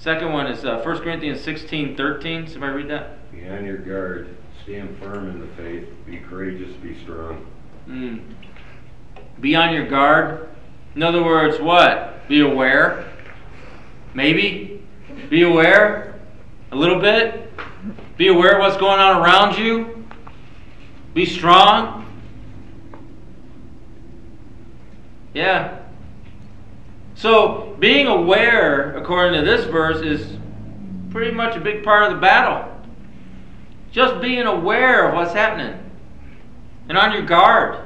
[0.06, 2.48] Second one is uh, 1 Corinthians 16 13.
[2.48, 3.32] Somebody read that?
[3.32, 7.44] Be on your guard, stand firm in the faith, be courageous, be strong.
[7.88, 8.22] Mm.
[9.42, 10.48] Be on your guard.
[10.94, 12.28] In other words, what?
[12.28, 13.12] Be aware.
[14.14, 14.84] Maybe.
[15.32, 16.20] Be aware.
[16.72, 17.52] A little bit.
[18.16, 20.08] Be aware of what's going on around you.
[21.16, 22.06] Be strong.
[25.34, 25.80] Yeah.
[27.16, 30.38] So, being aware, according to this verse, is
[31.12, 32.70] pretty much a big part of the battle.
[33.92, 35.80] Just being aware of what's happening
[36.90, 37.82] and on your guard.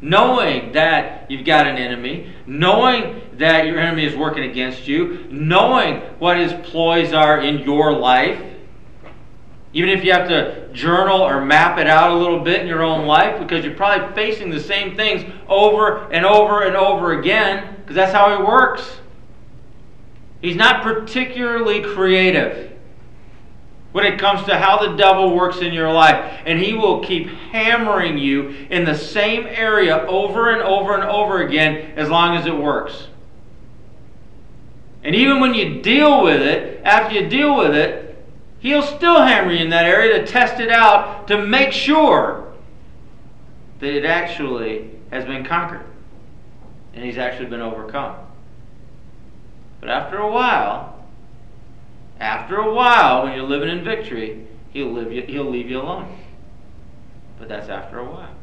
[0.00, 6.00] Knowing that you've got an enemy, knowing that your enemy is working against you, knowing
[6.18, 8.40] what his ploys are in your life.
[9.74, 12.82] Even if you have to journal or map it out a little bit in your
[12.82, 17.77] own life, because you're probably facing the same things over and over and over again,
[17.88, 18.98] because that's how he works.
[20.42, 22.70] He's not particularly creative
[23.92, 26.38] when it comes to how the devil works in your life.
[26.44, 31.40] And he will keep hammering you in the same area over and over and over
[31.40, 33.06] again as long as it works.
[35.02, 38.22] And even when you deal with it, after you deal with it,
[38.58, 42.52] he'll still hammer you in that area to test it out to make sure
[43.80, 45.86] that it actually has been conquered
[46.98, 48.16] and he's actually been overcome.
[49.78, 51.06] But after a while,
[52.18, 56.18] after a while, when you're living in victory, he'll, live you, he'll leave you alone.
[57.38, 58.34] But that's after a while.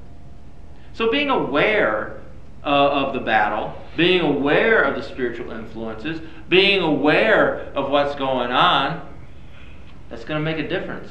[0.94, 2.22] So being aware
[2.64, 8.54] uh, of the battle, being aware of the spiritual influences, being aware of what's going
[8.54, 9.06] on,
[10.10, 11.10] that's going to make a difference.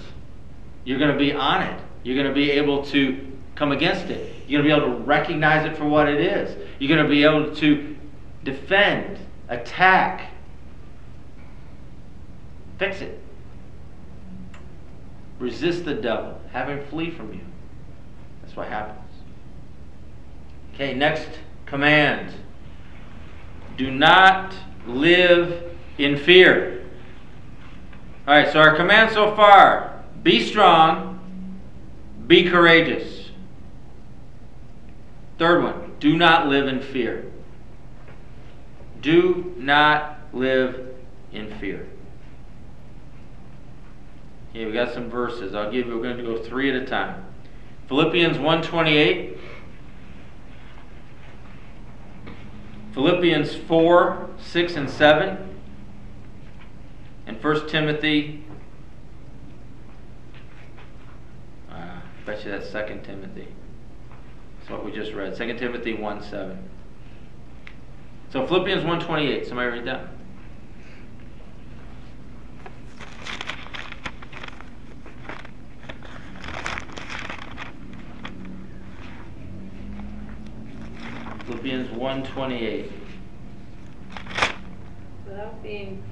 [0.87, 1.79] You're going to be on it.
[2.05, 4.34] You're going to be able to come against it.
[4.47, 6.57] You're going to be able to recognize it for what it is.
[6.79, 7.97] You're going to be able to
[8.43, 10.31] defend, attack,
[12.79, 13.21] fix it.
[15.39, 16.41] Resist the devil.
[16.53, 17.41] Have him flee from you.
[18.43, 19.01] That's what happens.
[20.75, 21.29] Okay, next
[21.67, 22.33] command.
[23.77, 24.55] Do not
[24.87, 26.85] live in fear.
[28.27, 31.21] All right, so our command so far be strong,
[32.27, 33.24] be courageous.
[35.39, 37.31] Third one do not live in fear.
[39.01, 40.95] Do not live
[41.33, 41.89] in fear.
[44.51, 45.55] Okay, we got some verses.
[45.55, 47.25] I'll give you, we're going to go three at a time.
[47.89, 49.39] Philippians 128.
[52.93, 55.59] Philippians 4, 6, and 7.
[57.27, 58.45] And 1 Timothy.
[61.69, 63.49] Uh, I bet you that's 2 Timothy.
[64.65, 65.37] That's what we just read.
[65.37, 66.71] 2 Timothy 1, 7.
[68.31, 69.47] So Philippians 128.
[69.47, 70.09] Somebody read that?
[81.45, 82.91] Philippians 128.
[85.27, 86.03] Without being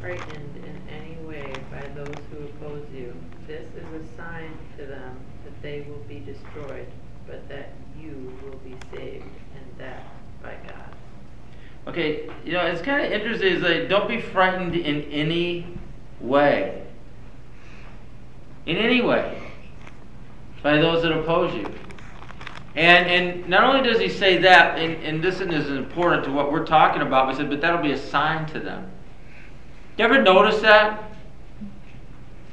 [0.00, 3.14] frightened in any way by those who oppose you,
[3.46, 6.86] this is a sign to them that they will be destroyed,
[7.26, 10.04] but that you will be saved, and that
[10.42, 10.94] by God.
[11.86, 13.54] Okay, you know, it's kind of interesting.
[13.54, 15.66] Is like, don't be frightened in any
[16.20, 16.86] way.
[18.66, 19.42] In any way.
[20.62, 21.72] By those that oppose you.
[22.76, 26.52] And and not only does he say that, and, and this is important to what
[26.52, 28.90] we're talking about, but he said, but that'll be a sign to them.
[29.96, 31.10] You ever notice that?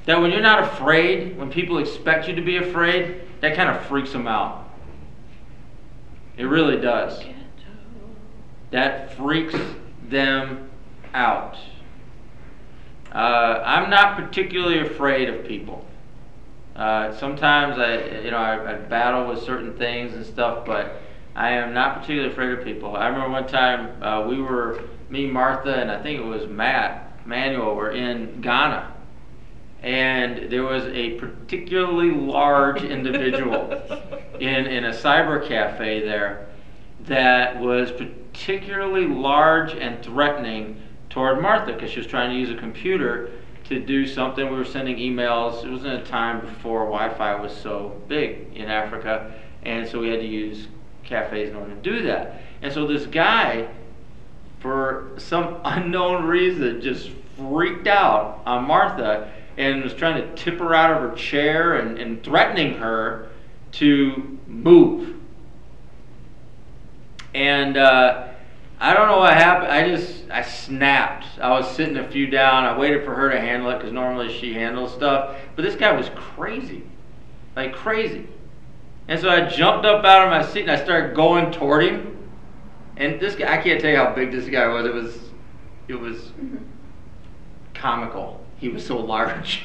[0.06, 3.86] That when you're not afraid, when people expect you to be afraid, that kind of
[3.86, 4.65] freaks them out.
[6.38, 7.24] It really does.
[8.72, 9.56] That freaks
[10.10, 10.70] them
[11.14, 11.58] out.
[13.12, 15.86] Uh, I'm not particularly afraid of people.
[16.76, 21.02] Uh, sometimes I, you know, I, I, battle with certain things and stuff, but
[21.34, 22.98] I am not particularly afraid of people.
[22.98, 27.06] I remember one time uh, we were me, Martha, and I think it was Matt
[27.26, 28.94] Manuel were in Ghana,
[29.84, 33.72] and there was a particularly large individual
[34.40, 36.48] in in a cyber cafe there
[37.02, 42.60] that was particularly large and threatening toward Martha because she was trying to use a
[42.60, 43.32] computer
[43.66, 44.50] to do something.
[44.50, 45.64] We were sending emails.
[45.64, 49.34] It was in a time before Wi-Fi was so big in Africa,
[49.64, 50.68] and so we had to use
[51.04, 52.42] cafes in order to do that.
[52.62, 53.68] And so this guy,
[54.60, 60.74] for some unknown reason, just freaked out on Martha and was trying to tip her
[60.76, 63.30] out of her chair and, and threatening her
[63.74, 65.16] to move.
[67.34, 68.30] And uh,
[68.80, 69.72] I don't know what happened.
[69.72, 71.26] I just I snapped.
[71.40, 72.66] I was sitting a few down.
[72.66, 75.38] I waited for her to handle it because normally she handles stuff.
[75.56, 76.84] But this guy was crazy,
[77.56, 78.28] like crazy.
[79.08, 82.18] And so I jumped up out of my seat and I started going toward him.
[82.98, 84.86] And this guy, I can't tell you how big this guy was.
[84.86, 85.20] It was,
[85.88, 86.32] it was
[87.74, 88.45] comical.
[88.66, 89.62] He was so large.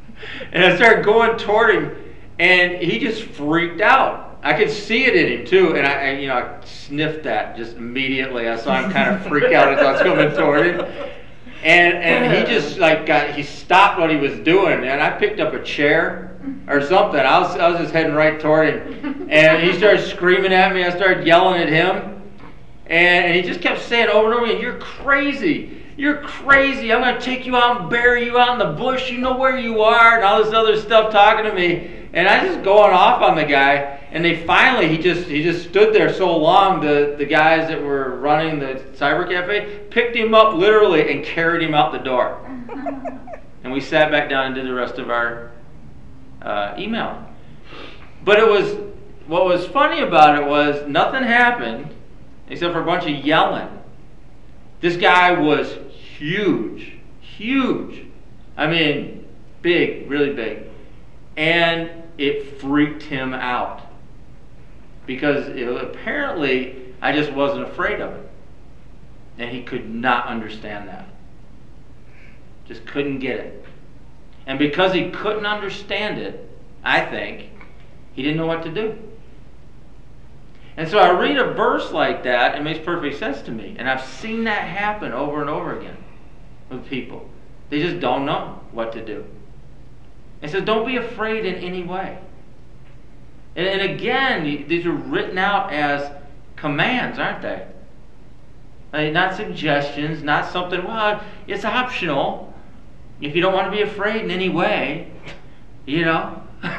[0.52, 1.96] and I started going toward him,
[2.40, 4.40] and he just freaked out.
[4.42, 7.56] I could see it in him too, and I, I you know, I sniffed that
[7.56, 8.48] just immediately.
[8.48, 10.80] I saw him kind of freak out as I was coming toward him,
[11.62, 15.38] and and he just like got he stopped what he was doing, and I picked
[15.38, 16.36] up a chair
[16.66, 17.20] or something.
[17.20, 20.82] I was I was just heading right toward him, and he started screaming at me.
[20.82, 22.20] I started yelling at him,
[22.86, 26.94] and, and he just kept saying over and over again, "You're crazy." You're crazy.
[26.94, 29.10] I'm going to take you out and bury you out in the bush.
[29.10, 32.08] You know where you are, and all this other stuff talking to me.
[32.14, 34.00] And I just going off on the guy.
[34.10, 36.80] And they finally, he just he just stood there so long.
[36.80, 41.60] The the guys that were running the cyber cafe picked him up literally and carried
[41.60, 42.46] him out the door.
[43.62, 45.52] and we sat back down and did the rest of our
[46.40, 47.22] uh, email.
[48.24, 48.74] But it was
[49.26, 51.94] what was funny about it was nothing happened
[52.48, 53.68] except for a bunch of yelling.
[54.80, 55.76] This guy was
[56.20, 58.04] huge, huge.
[58.56, 59.24] I mean,
[59.62, 60.64] big, really big.
[61.36, 63.80] And it freaked him out.
[65.06, 68.30] Because it, apparently I just wasn't afraid of it.
[69.38, 71.08] And he could not understand that.
[72.66, 73.64] Just couldn't get it.
[74.46, 76.46] And because he couldn't understand it,
[76.84, 77.48] I think,
[78.12, 78.98] he didn't know what to do.
[80.76, 83.76] And so I read a verse like that, it makes perfect sense to me.
[83.78, 85.96] And I've seen that happen over and over again
[86.70, 87.28] with people.
[87.68, 89.24] They just don't know what to do.
[90.42, 92.18] And so don't be afraid in any way.
[93.56, 96.10] And, and again, these are written out as
[96.56, 97.66] commands, aren't they?
[98.92, 102.52] Like, not suggestions, not something, well, it's optional.
[103.20, 105.12] If you don't want to be afraid in any way,
[105.86, 106.42] you know.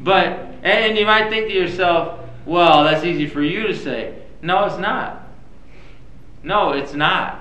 [0.00, 0.26] but,
[0.62, 4.16] and you might think to yourself, well, that's easy for you to say.
[4.42, 5.28] No, it's not.
[6.42, 7.39] No, it's not.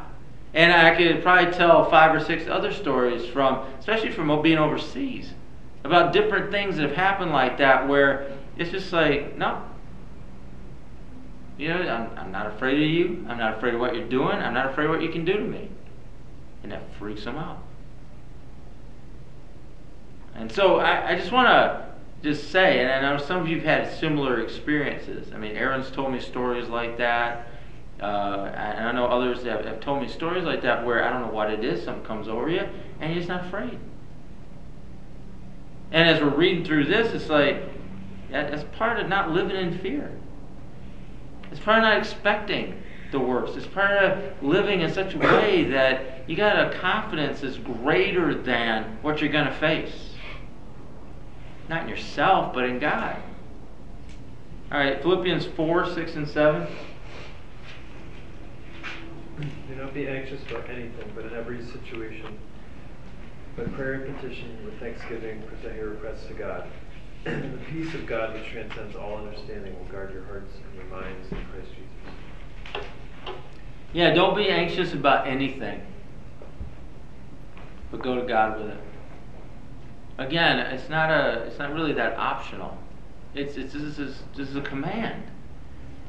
[0.54, 5.32] And I could probably tell five or six other stories from, especially from being overseas,
[5.84, 9.64] about different things that have happened like that where it's just like, no.
[11.58, 13.26] You know, I'm, I'm not afraid of you.
[13.28, 14.38] I'm not afraid of what you're doing.
[14.38, 15.70] I'm not afraid of what you can do to me.
[16.64, 17.62] And that freaks them out.
[20.36, 21.86] And so I, I just want to
[22.24, 25.32] just say, and I know some of you have had similar experiences.
[25.34, 27.49] I mean, Aaron's told me stories like that.
[28.02, 31.22] Uh, and I know others have, have told me stories like that where I don't
[31.22, 32.68] know what it is, something comes over you,
[33.00, 33.78] and you're just not afraid.
[35.92, 37.64] And as we're reading through this, it's like,
[38.30, 40.12] that's part of not living in fear.
[41.52, 42.82] It's part of not expecting
[43.12, 43.58] the worst.
[43.58, 48.36] It's part of living in such a way that you got a confidence that's greater
[48.36, 50.12] than what you're going to face.
[51.68, 53.16] Not in yourself, but in God.
[54.72, 56.68] All right, Philippians 4, 6, and 7.
[59.40, 62.38] Do not be anxious about anything, but in every situation,
[63.56, 66.68] by prayer and petition with thanksgiving, present your requests to God.
[67.26, 70.86] And the peace of God, which transcends all understanding, will guard your hearts and your
[70.86, 72.86] minds in Christ Jesus.
[73.94, 75.82] Yeah, don't be anxious about anything,
[77.92, 78.78] but go to God with it.
[80.18, 82.78] Again, it's not a, it's not really that optional.
[83.34, 85.24] It's, it's this is this is a command.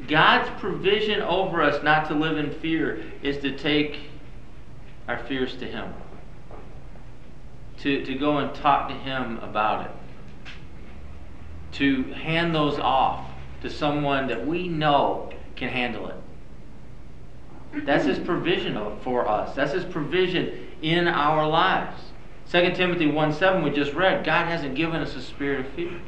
[0.08, 3.98] God's provision over us not to live in fear is to take
[5.08, 5.92] our fears to Him.
[7.78, 9.92] To, to go and talk to Him about it.
[11.72, 13.30] To hand those off
[13.62, 16.16] to someone that we know can handle it.
[17.86, 19.54] That's His provision for us.
[19.54, 22.00] That's His provision in our lives.
[22.50, 26.00] 2 Timothy 1 7, we just read, God hasn't given us a spirit of fear.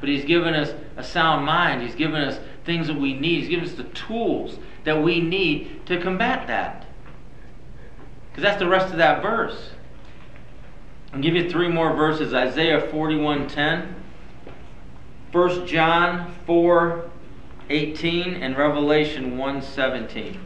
[0.00, 1.82] But He's given us a sound mind.
[1.82, 3.40] He's given us things that we need.
[3.40, 6.86] He's given us the tools that we need to combat that.
[8.30, 9.70] Because that's the rest of that verse.
[11.12, 13.94] I'll give you three more verses Isaiah 41:10,
[15.32, 20.38] 1 John 4:18, and Revelation 1:17.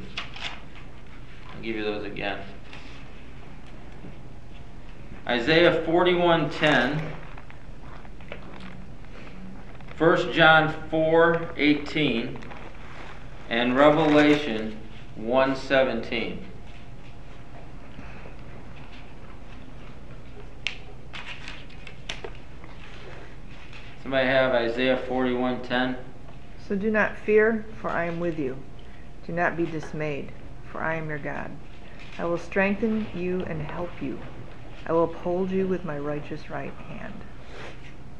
[1.54, 2.38] I'll give you those again.
[5.26, 7.00] Isaiah 41:10,
[10.02, 12.36] 1 John 4:18,
[13.48, 14.76] and Revelation
[15.16, 16.38] 1:17.
[24.02, 25.94] Somebody have Isaiah 41:10?
[26.58, 28.56] So do not fear, for I am with you.
[29.24, 30.32] Do not be dismayed,
[30.72, 31.52] for I am your God.
[32.18, 34.18] I will strengthen you and help you.
[34.84, 37.22] I will uphold you with my righteous right hand.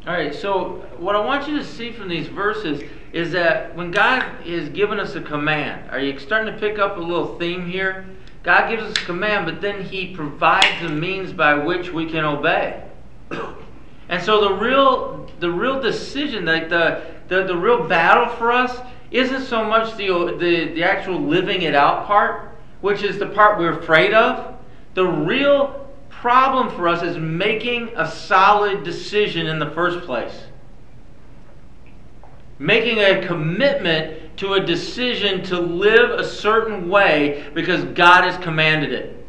[0.04, 2.82] All right, so what I want you to see from these verses
[3.12, 6.96] is that when God is giving us a command, are you starting to pick up
[6.96, 8.04] a little theme here?
[8.42, 12.24] God gives us a command, but then He provides the means by which we can
[12.24, 12.82] obey.
[14.08, 18.80] And so the real, the real decision, like the, the, the real battle for us,
[19.12, 23.56] isn't so much the, the, the actual living it out part, which is the part
[23.56, 24.56] we're afraid of.
[24.94, 25.81] The real
[26.22, 30.44] problem for us is making a solid decision in the first place.
[32.60, 38.92] Making a commitment to a decision to live a certain way because God has commanded
[38.92, 39.26] it.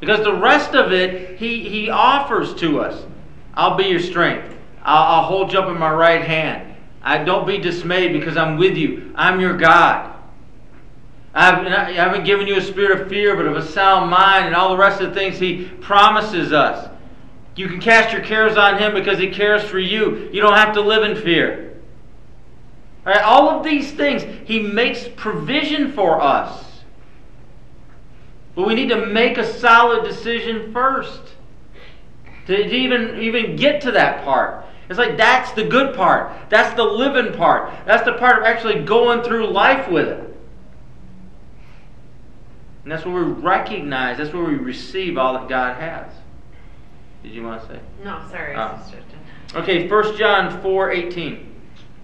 [0.00, 3.06] Because the rest of it, He, he offers to us.
[3.54, 4.56] I'll be your strength.
[4.82, 6.74] I'll, I'll hold you up in my right hand.
[7.00, 9.12] I don't be dismayed because I'm with you.
[9.14, 10.17] I'm your God.
[11.38, 14.56] I've, I haven't given you a spirit of fear, but of a sound mind, and
[14.56, 16.90] all the rest of the things He promises us.
[17.54, 20.28] You can cast your cares on Him because He cares for you.
[20.32, 21.80] You don't have to live in fear.
[23.06, 26.64] All, right, all of these things, He makes provision for us.
[28.56, 31.20] But we need to make a solid decision first
[32.46, 34.64] to even, even get to that part.
[34.88, 36.32] It's like that's the good part.
[36.50, 37.72] That's the living part.
[37.86, 40.27] That's the part of actually going through life with it.
[42.88, 46.10] And that's where we recognize, that's where we receive all that God has.
[47.22, 47.80] Did you want to say?
[48.02, 48.82] No, sorry, Ah.
[49.54, 51.54] Okay, 1 John 4 18.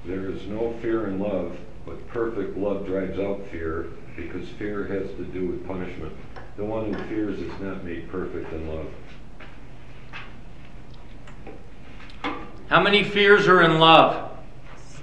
[0.05, 1.57] There is no fear in love,
[1.87, 6.13] but perfect love drives out fear, because fear has to do with punishment.
[6.59, 8.87] The one who fears is not made perfect in love.
[12.69, 14.34] How many fears are in love?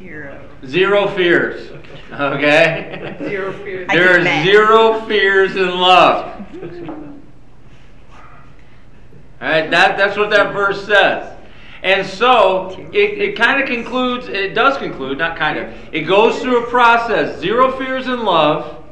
[0.02, 0.50] Zero.
[0.66, 1.72] Zero fears.
[2.12, 3.16] Okay?
[3.20, 3.86] Zero fear.
[3.88, 4.46] I There get are mad.
[4.46, 6.46] zero fears in love.
[9.42, 11.38] All right, that, that's what that verse says.
[11.84, 16.40] And so it, it kind of concludes, it does conclude, not kind of, it goes
[16.40, 17.40] through a process.
[17.40, 18.84] Zero fears in love.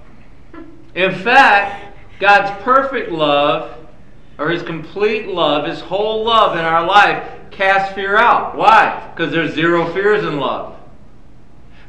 [0.96, 3.78] In fact, God's perfect love,
[4.40, 8.56] or His complete love, His whole love in our life, casts fear out.
[8.56, 9.12] Why?
[9.16, 10.79] Because there's zero fears in love.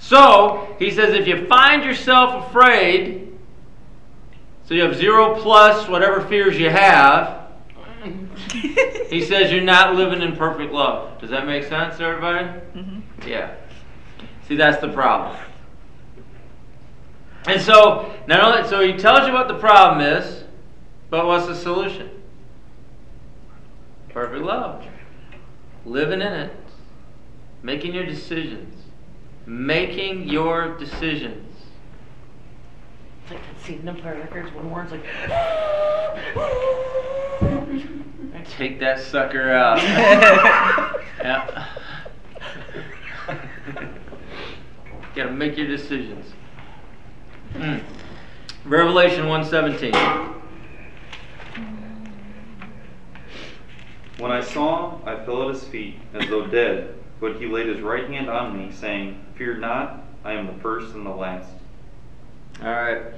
[0.00, 3.38] So, he says, if you find yourself afraid,
[4.64, 7.48] so you have zero plus whatever fears you have,
[9.08, 11.20] he says you're not living in perfect love.
[11.20, 12.46] Does that make sense, everybody?
[12.74, 13.02] Mhm.
[13.26, 13.54] Yeah.
[14.48, 15.36] See, that's the problem.
[17.46, 20.44] And so, not only so he tells you what the problem is,
[21.10, 22.08] but what's the solution?
[24.08, 24.84] Perfect love.
[25.84, 26.56] Living in it.
[27.62, 28.79] Making your decisions.
[29.46, 31.56] Making your decisions.
[33.22, 35.04] It's like that scene in Empire Records when Warren's like,
[38.50, 39.78] Take that sucker out.
[41.18, 41.68] yeah.
[45.14, 46.26] Gotta make your decisions.
[47.54, 47.82] Mm.
[48.64, 49.94] Revelation 117.
[54.18, 57.66] When I saw him, I fell at his feet as though dead, but he laid
[57.66, 61.50] his right hand on me, saying, Fear not, I am the first and the last.
[62.62, 63.14] Alright.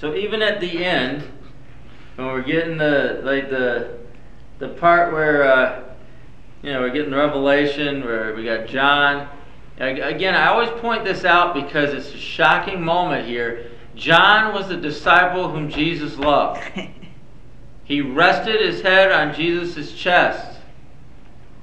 [0.00, 1.24] So even at the end,
[2.16, 3.98] when we're getting the like the
[4.58, 5.82] the part where uh,
[6.62, 9.28] you know we're getting the Revelation where we got John.
[9.78, 13.70] Again, I always point this out because it's a shocking moment here.
[13.94, 16.60] John was the disciple whom Jesus loved.
[17.88, 20.47] He rested his head on Jesus' chest.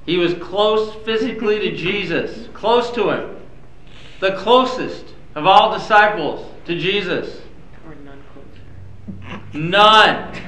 [0.06, 3.38] He was close physically to Jesus, close to him.
[4.20, 7.42] The closest of all disciples to Jesus.
[7.86, 9.42] or none closer.
[9.58, 10.42] None.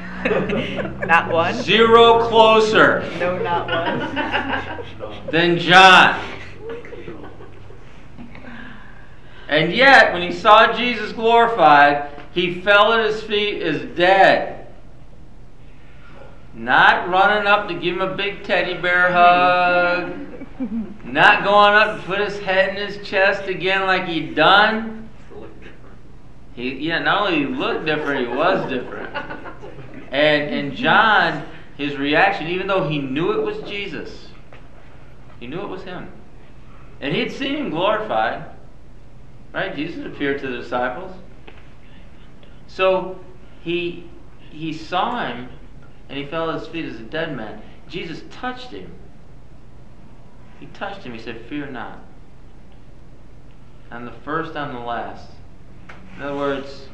[1.08, 1.54] Not one?
[1.54, 5.32] Zero closer No, not one.
[5.32, 6.24] than John.
[9.48, 14.67] And yet, when he saw Jesus glorified, he fell at his feet as dead.
[16.58, 20.12] Not running up to give him a big teddy bear hug.
[21.06, 25.08] Not going up to put his head in his chest again like he'd done.
[26.56, 29.16] He, yeah, not only he looked different, he was different.
[30.12, 31.46] And, and John,
[31.78, 34.30] his reaction, even though he knew it was Jesus,
[35.40, 36.12] he knew it was him.
[37.02, 38.50] And he had seen him glorified.
[39.54, 39.76] Right?
[39.76, 41.16] Jesus appeared to the disciples.
[42.66, 43.20] So
[43.62, 44.10] he
[44.50, 45.50] he saw him
[46.10, 47.62] and he fell at his feet as a dead man.
[47.88, 48.92] Jesus touched him.
[50.60, 51.14] He touched him.
[51.14, 52.00] He said, Fear not.
[53.92, 55.30] I'm the first, I'm the last.
[56.18, 56.88] In other words,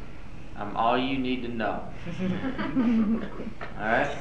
[0.55, 1.84] I'm all you need to know.
[3.78, 4.16] Alright?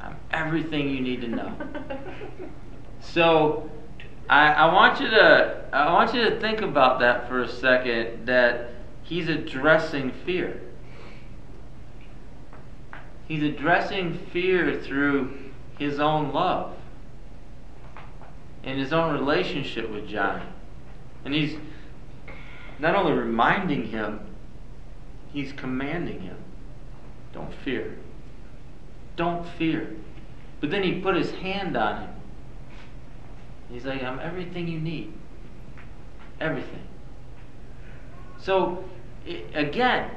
[0.00, 1.54] I'm everything you need to know.
[3.02, 3.70] So
[4.28, 8.26] I, I want you to I want you to think about that for a second
[8.26, 8.70] that
[9.02, 10.60] he's addressing fear.
[13.30, 15.38] He's addressing fear through
[15.78, 16.74] his own love
[18.64, 20.52] and his own relationship with John.
[21.24, 21.56] And he's
[22.80, 24.18] not only reminding him,
[25.32, 26.38] he's commanding him.
[27.32, 27.96] Don't fear.
[29.14, 29.94] Don't fear.
[30.60, 32.14] But then he put his hand on him.
[33.70, 35.12] He's like, I'm everything you need.
[36.40, 36.82] Everything.
[38.40, 38.82] So,
[39.54, 40.10] again,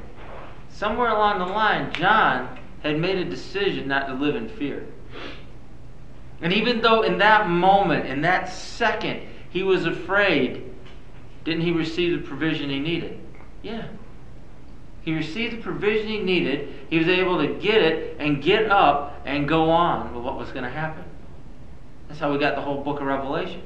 [0.70, 4.86] somewhere along the line, John had made a decision not to live in fear.
[6.42, 10.70] And even though in that moment, in that second, he was afraid,
[11.46, 13.20] didn't he receive the provision he needed?
[13.62, 13.88] Yeah.
[15.04, 16.74] He received the provision he needed.
[16.90, 20.50] He was able to get it and get up and go on with what was
[20.52, 21.04] going to happen.
[22.08, 23.62] That's how we got the whole book of Revelation.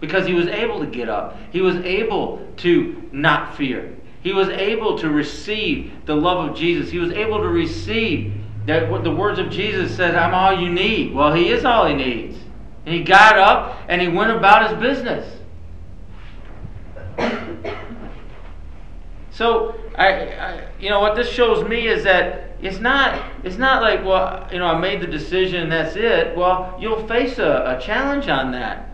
[0.00, 3.96] Because he was able to get up, he was able to not fear.
[4.22, 6.90] He was able to receive the love of Jesus.
[6.90, 8.34] He was able to receive
[8.66, 11.14] that what the words of Jesus said, I'm all you need.
[11.14, 12.38] Well, he is all he needs.
[12.84, 15.36] And he got up and he went about his business.
[19.32, 23.80] So I, I, you know, what this shows me is that it's not, it's not
[23.82, 26.36] like, well, you know, I made the decision, and that's it.
[26.36, 28.90] Well, you'll face a, a challenge on that,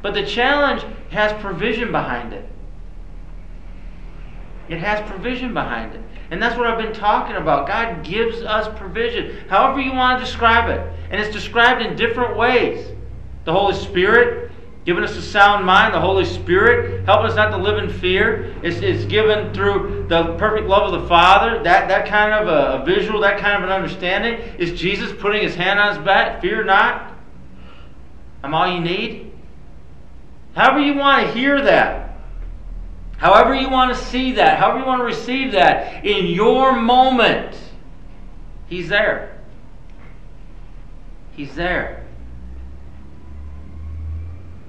[0.00, 2.48] but the challenge has provision behind it.
[4.68, 6.02] It has provision behind it.
[6.30, 7.66] And that's what I've been talking about.
[7.66, 10.80] God gives us provision, however you want to describe it.
[11.10, 12.88] And it's described in different ways.
[13.44, 14.50] The Holy Spirit,
[14.86, 18.54] giving us a sound mind, the Holy Spirit, help us not to live in fear.
[18.62, 21.62] It's, it's given through the perfect love of the Father.
[21.62, 25.42] That, that kind of a, a visual, that kind of an understanding is Jesus putting
[25.42, 26.40] his hand on his back.
[26.40, 27.12] Fear not.
[28.42, 29.32] I'm all you need.
[30.54, 32.11] However you want to hear that.
[33.18, 37.56] However you want to see that, however you want to receive that, in your moment,
[38.72, 39.38] He's there.
[41.32, 42.06] He's there.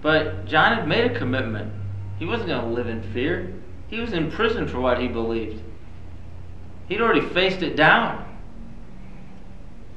[0.02, 1.72] But John had made a commitment.
[2.20, 3.54] He wasn't going to live in fear.
[3.88, 5.62] He was in prison for what he believed.
[6.90, 8.26] He'd already faced it down.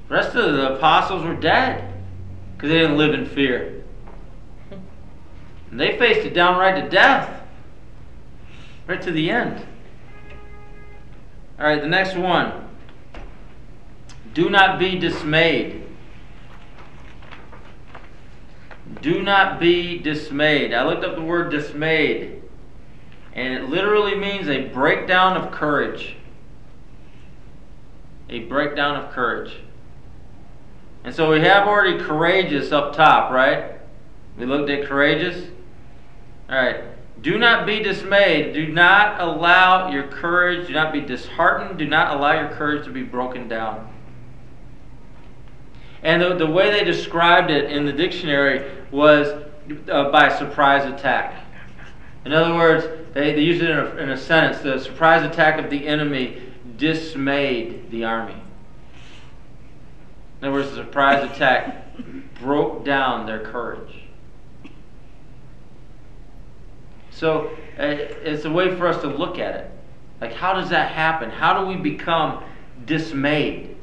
[0.09, 1.92] The rest of the apostles were dead
[2.57, 3.82] because they didn't live in fear.
[5.72, 7.36] And they faced it down right to death.
[8.87, 9.66] Right to the end.
[11.59, 12.68] All right, the next one.
[14.34, 15.82] Do not be dismayed.
[19.01, 20.72] Do not be dismayed.
[20.72, 22.43] I looked up the word dismayed,
[23.32, 26.16] and it literally means a breakdown of courage.
[28.28, 29.57] A breakdown of courage.
[31.05, 33.72] And so we have already courageous up top, right?
[34.37, 35.49] We looked at courageous.
[36.51, 36.82] All right.
[37.20, 38.54] Do not be dismayed.
[38.54, 41.78] Do not allow your courage, do not be disheartened.
[41.78, 43.92] Do not allow your courage to be broken down.
[46.02, 49.28] And the, the way they described it in the dictionary was
[49.90, 51.44] uh, by surprise attack.
[52.24, 55.62] In other words, they, they used it in a, in a sentence the surprise attack
[55.62, 56.42] of the enemy
[56.76, 58.40] dismayed the army.
[60.40, 61.96] In other words, the surprise attack
[62.40, 64.05] broke down their courage.
[67.16, 67.46] So
[67.78, 69.70] uh, it's a way for us to look at it.
[70.20, 71.30] Like, how does that happen?
[71.30, 72.44] How do we become
[72.84, 73.74] dismayed?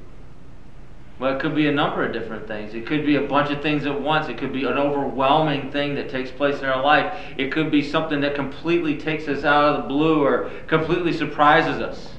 [1.18, 2.76] Well, it could be a number of different things.
[2.76, 4.30] It could be a bunch of things at once.
[4.30, 7.20] It could be an overwhelming thing that takes place in our life.
[7.38, 11.82] It could be something that completely takes us out of the blue or completely surprises
[11.82, 12.10] us.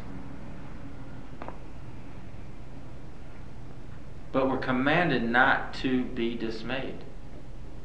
[4.32, 7.04] But we're commanded not to be dismayed.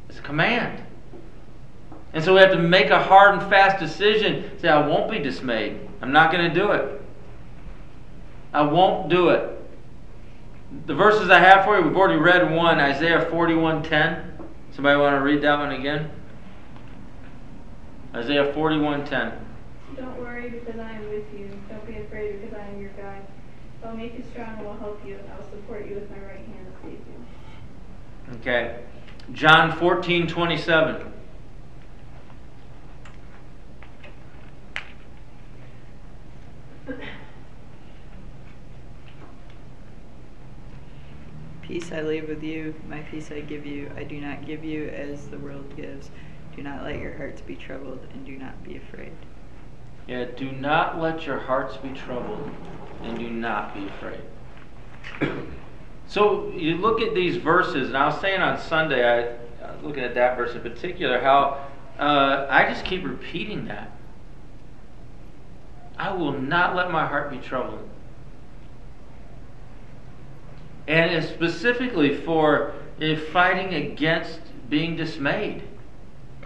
[0.07, 0.83] It's a command.
[2.13, 4.57] And so we have to make a hard and fast decision.
[4.59, 5.79] Say, I won't be dismayed.
[6.01, 7.01] I'm not going to do it.
[8.51, 9.55] I won't do it.
[10.85, 14.25] The verses I have for you, we've already read one, Isaiah 41:10.
[14.71, 16.11] Somebody want to read that one again?
[18.15, 19.33] Isaiah 41:10.
[19.95, 21.49] Don't worry because I am with you.
[21.69, 23.21] Don't be afraid because I am your God.
[23.83, 25.17] I'll make you strong and will help you.
[25.31, 28.39] I will support you with my right hand and save you.
[28.39, 28.79] Okay.
[29.33, 31.11] John 14:27.
[41.61, 43.91] Peace I leave with you, my peace I give you.
[43.95, 46.09] I do not give you as the world gives.
[46.55, 49.13] Do not let your hearts be troubled, and do not be afraid.
[50.07, 52.49] Yeah, do not let your hearts be troubled
[53.03, 54.21] and do not be afraid.
[56.07, 60.03] so you look at these verses, and I was saying on Sunday, I, was looking
[60.03, 61.67] at that verse in particular, how
[61.99, 63.91] uh, I just keep repeating that.
[65.99, 67.87] I will not let my heart be troubled.
[70.87, 72.73] And it's specifically for
[73.31, 74.39] fighting against
[74.69, 75.61] being dismayed.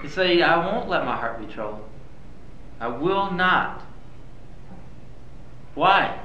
[0.01, 1.87] You say, I won't let my heart be troubled.
[2.79, 3.83] I will not.
[5.75, 6.19] Why?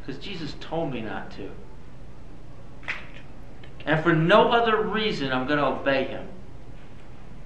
[0.00, 1.48] Because Jesus told me not to.
[3.86, 6.26] And for no other reason, I'm going to obey him.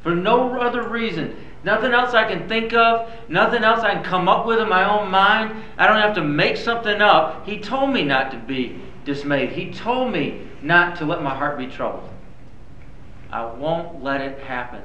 [0.02, 1.36] For no other reason.
[1.64, 4.88] Nothing else I can think of, nothing else I can come up with in my
[4.88, 5.62] own mind.
[5.76, 7.44] I don't have to make something up.
[7.46, 9.50] He told me not to be dismayed.
[9.50, 12.08] He told me not to let my heart be troubled.
[13.30, 14.82] I won't let it happen.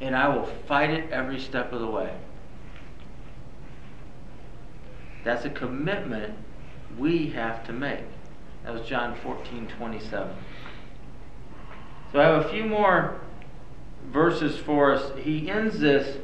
[0.00, 2.14] And I will fight it every step of the way.
[5.24, 6.34] That's a commitment
[6.98, 8.04] we have to make.
[8.64, 10.36] That was John 14 27.
[12.12, 13.20] So I have a few more
[14.12, 15.12] verses for us.
[15.18, 16.18] He ends this,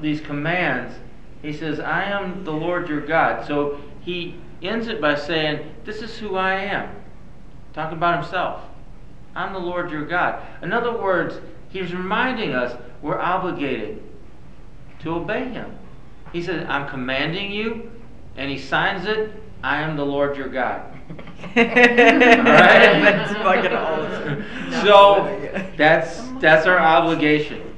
[0.00, 0.94] these commands.
[1.42, 3.46] He says, I am the Lord your God.
[3.46, 6.94] So he ends it by saying, This is who I am.
[7.72, 8.62] Talking about himself.
[9.34, 10.42] I'm the Lord your God.
[10.62, 14.02] In other words, he's reminding us we're obligated
[15.00, 15.78] to obey him.
[16.32, 17.90] He says, I'm commanding you,
[18.36, 19.32] and he signs it,
[19.62, 20.82] I am the Lord your God.
[21.10, 22.44] all right?
[22.44, 24.44] That's fucking awesome.
[24.82, 27.76] So that's that's our obligation.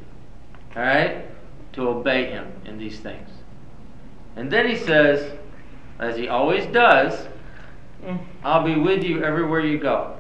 [0.77, 1.27] All right?
[1.75, 3.29] To obey him in these things.
[4.37, 5.39] And then he says,
[5.99, 7.29] as he always does,
[8.03, 8.19] mm.
[8.43, 10.17] I'll be with you everywhere you go.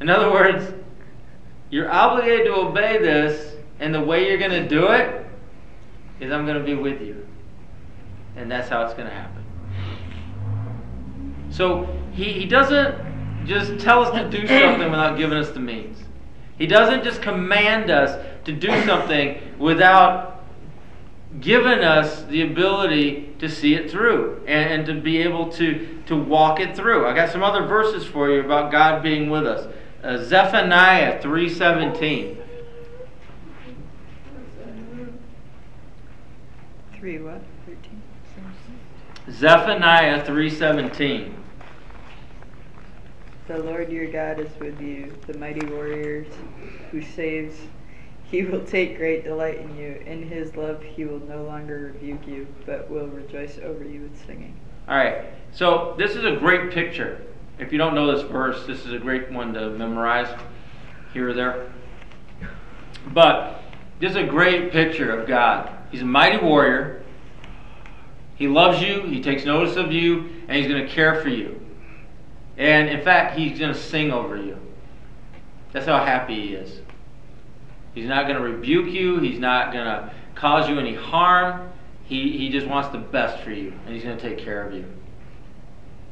[0.00, 0.72] In other words,
[1.70, 5.26] you're obligated to obey this, and the way you're going to do it
[6.20, 7.26] is I'm going to be with you.
[8.36, 9.44] And that's how it's going to happen.
[11.50, 15.98] So he, he doesn't just tell us to do something without giving us the means.
[16.58, 20.44] He doesn't just command us to do something without
[21.40, 26.16] giving us the ability to see it through and, and to be able to, to
[26.16, 27.06] walk it through.
[27.06, 29.72] I got some other verses for you about God being with us.
[30.02, 32.42] Uh, Zephaniah 3.17.
[36.98, 37.42] Three what?
[37.66, 38.02] Thirteen?
[39.30, 41.34] Zephaniah 3.17.
[43.46, 46.26] The Lord your God is with you, the mighty warriors
[46.90, 47.54] who saves.
[48.24, 50.02] He will take great delight in you.
[50.04, 54.26] In his love, he will no longer rebuke you, but will rejoice over you with
[54.26, 54.58] singing.
[54.88, 57.22] All right, so this is a great picture.
[57.60, 60.28] If you don't know this verse, this is a great one to memorize
[61.12, 61.70] here or there.
[63.14, 63.62] But
[64.00, 65.70] this is a great picture of God.
[65.92, 67.04] He's a mighty warrior.
[68.34, 71.60] He loves you, he takes notice of you, and he's going to care for you.
[72.56, 74.58] And in fact, he's going to sing over you.
[75.72, 76.80] That's how happy he is.
[77.94, 81.72] He's not going to rebuke you, he's not going to cause you any harm.
[82.04, 84.72] He, he just wants the best for you, and he's going to take care of
[84.72, 84.84] you.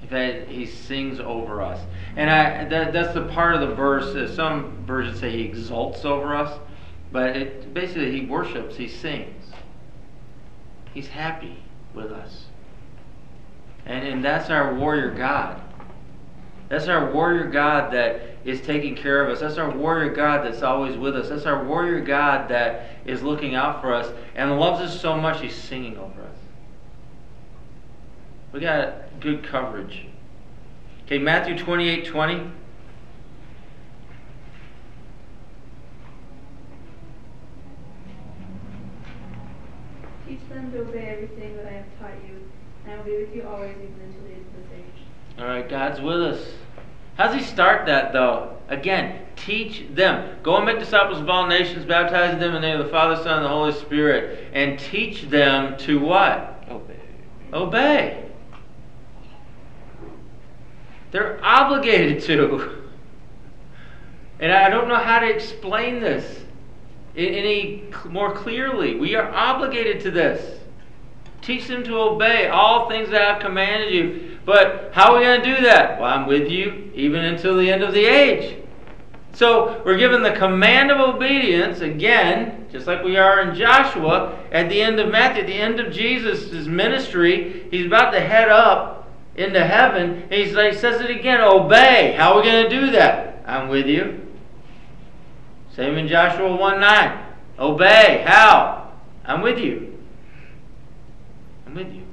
[0.03, 1.81] In fact, he sings over us.
[2.17, 6.35] And I, that, that's the part of the verse, some versions say he exults over
[6.35, 6.59] us,
[7.13, 9.53] but it, basically he worships, he sings.
[10.93, 11.57] He's happy
[11.95, 12.47] with us.
[13.87, 15.61] And, and that's our warrior God.
[16.75, 19.39] That's our warrior God that is taking care of us.
[19.39, 21.29] That's our warrior God that's always with us.
[21.29, 25.41] That's our warrior God that is looking out for us and loves us so much
[25.41, 26.37] he's singing over us.
[28.51, 30.07] We got good coverage.
[31.07, 32.51] Okay, Matthew 28 20.
[40.27, 42.51] Teach them to obey everything that I have taught you,
[42.85, 45.39] and I will be with you always, even until the end of this age.
[45.39, 46.55] All right, God's with us.
[47.17, 48.57] How's he start that though?
[48.69, 50.39] Again, teach them.
[50.43, 53.17] Go and make disciples of all nations, baptizing them in the name of the Father,
[53.23, 56.65] Son, and the Holy Spirit, and teach them to what?
[56.71, 57.01] Obey.
[57.53, 58.25] Obey.
[61.11, 62.83] They're obligated to.
[64.41, 66.41] And I don't know how to explain this
[67.17, 68.97] any more clearly.
[68.97, 70.59] We are obligated to this.
[71.41, 74.34] Teach them to obey all things that I've commanded you.
[74.45, 76.01] But how are we going to do that?
[76.01, 78.59] Well, I'm with you even until the end of the age.
[79.33, 84.69] So we're given the command of obedience again, just like we are in Joshua at
[84.69, 87.67] the end of Matthew, at the end of Jesus' ministry.
[87.71, 90.23] He's about to head up into heaven.
[90.31, 92.15] And he says it again obey.
[92.17, 93.43] How are we going to do that?
[93.47, 94.21] I'm with you.
[95.75, 97.27] Same in Joshua 1 9.
[97.59, 98.25] Obey.
[98.27, 98.93] How?
[99.25, 99.99] I'm with you.
[101.67, 102.04] I'm with you.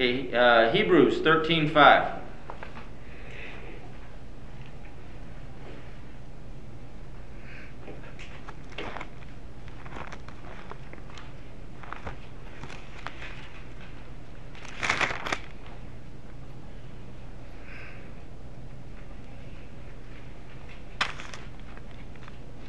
[0.00, 2.22] Okay, uh, Hebrews 13 5.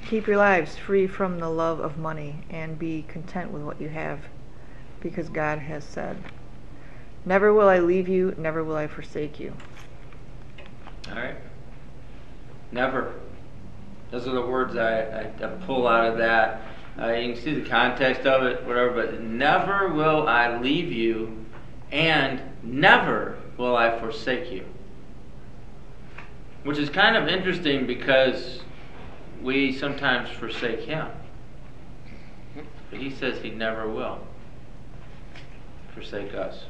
[0.09, 3.87] Keep your lives free from the love of money and be content with what you
[3.87, 4.19] have,
[4.99, 6.21] because God has said,
[7.25, 9.53] Never will I leave you, never will I forsake you.
[11.09, 11.35] All right.
[12.71, 13.13] Never.
[14.09, 16.61] Those are the words I, I, I pull out of that.
[16.99, 21.45] Uh, you can see the context of it, whatever, but never will I leave you,
[21.91, 24.65] and never will I forsake you.
[26.63, 28.61] Which is kind of interesting because
[29.41, 31.07] we sometimes forsake Him.
[32.89, 34.19] But He says He never will
[35.93, 36.65] forsake us.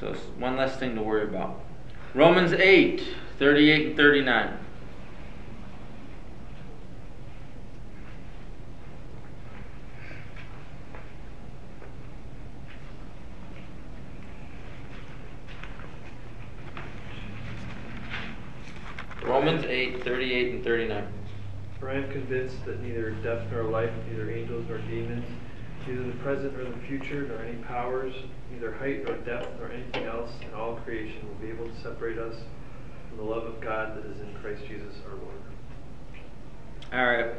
[0.00, 1.60] So it's one less thing to worry about.
[2.14, 3.02] Romans 8,
[3.38, 4.58] 38 and 39.
[19.24, 21.06] Romans 8, 38 and 39.
[21.80, 25.26] For I am convinced that neither death nor life, neither angels nor demons,
[25.86, 28.14] neither the present nor the future, nor any powers,
[28.50, 32.18] neither height nor depth nor anything else in all creation will be able to separate
[32.18, 32.34] us
[33.08, 35.34] from the love of God that is in Christ Jesus our Lord.
[36.92, 37.34] All right.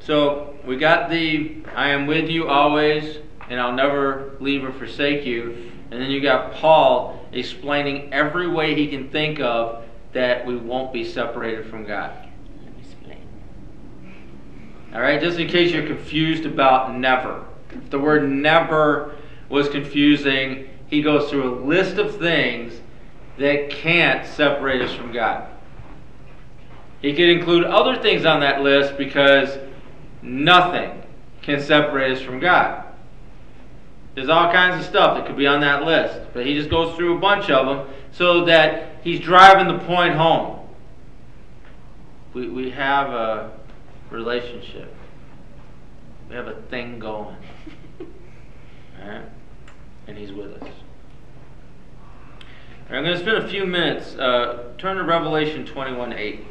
[0.00, 3.18] So we got the I am with you always,
[3.50, 5.72] and I'll never leave or forsake you.
[5.90, 10.92] And then you got Paul explaining every way he can think of that we won't
[10.92, 12.27] be separated from God.
[14.94, 17.44] All right, just in case you're confused about never.
[17.70, 19.16] If the word never
[19.48, 22.80] was confusing, he goes through a list of things
[23.38, 25.48] that can't separate us from God.
[27.02, 29.58] He could include other things on that list because
[30.22, 31.02] nothing
[31.42, 32.84] can separate us from God.
[34.14, 36.96] There's all kinds of stuff that could be on that list, but he just goes
[36.96, 40.66] through a bunch of them so that he's driving the point home.
[42.34, 43.57] We, we have a
[44.10, 44.94] relationship,
[46.28, 47.36] we have a thing going.
[50.06, 50.68] And he's with us.
[52.88, 54.14] Right, I'm going to spend a few minutes.
[54.16, 56.44] Uh, turn to Revelation 21 8.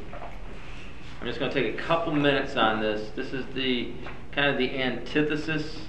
[1.19, 3.09] I'm just going to take a couple minutes on this.
[3.15, 3.91] This is the
[4.31, 5.79] kind of the antithesis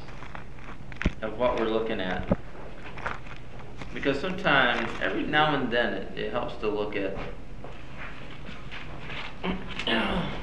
[1.20, 2.38] of what we're looking at.
[3.92, 7.14] Because sometimes, every now and then, it, it helps to look at.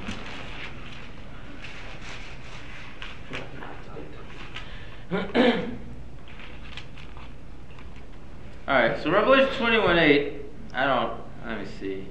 [8.68, 10.34] Alright, so Revelation 21 8.
[10.74, 11.20] I don't.
[11.46, 12.08] Let me see.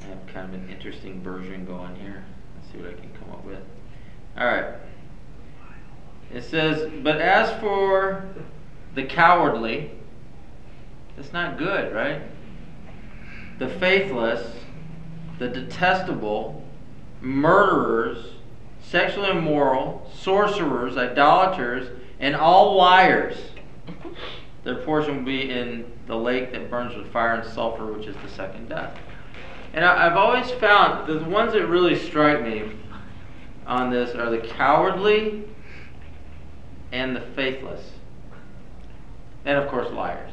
[0.00, 2.24] I have kind of an interesting version going here.
[2.56, 3.60] Let's see what I can come up with.
[4.38, 4.74] Alright.
[6.32, 8.26] It says, But as for
[8.94, 9.90] the cowardly,
[11.16, 12.22] that's not good, right?
[13.58, 14.54] The faithless,
[15.38, 16.64] the detestable,
[17.20, 18.37] murderers,
[18.90, 21.88] sexually immoral, sorcerers, idolaters,
[22.20, 23.36] and all liars.
[24.64, 28.16] Their portion will be in the lake that burns with fire and sulfur, which is
[28.22, 28.98] the second death.
[29.74, 32.72] And I, I've always found the ones that really strike me
[33.66, 35.44] on this are the cowardly
[36.90, 37.92] and the faithless.
[39.44, 40.32] And of course, liars.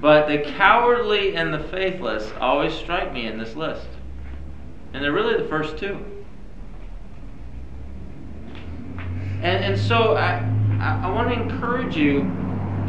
[0.00, 3.88] But the cowardly and the faithless always strike me in this list.
[4.92, 6.17] And they're really the first two.
[9.42, 10.38] And, and so I,
[10.80, 12.22] I, want to encourage you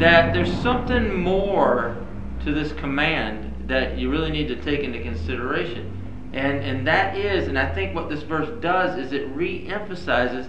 [0.00, 1.96] that there's something more
[2.44, 5.96] to this command that you really need to take into consideration.
[6.32, 10.48] And, and that is, and I think what this verse does is it re emphasizes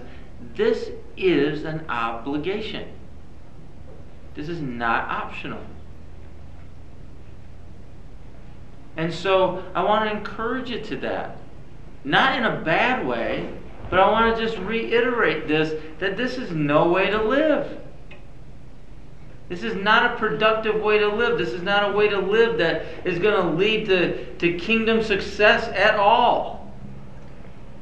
[0.56, 2.88] this is an obligation.
[4.34, 5.62] This is not optional.
[8.96, 11.38] And so I want to encourage you to that.
[12.04, 13.52] Not in a bad way,
[13.92, 17.78] but I want to just reiterate this that this is no way to live.
[19.50, 21.36] This is not a productive way to live.
[21.36, 25.02] This is not a way to live that is going to lead to, to kingdom
[25.02, 26.72] success at all.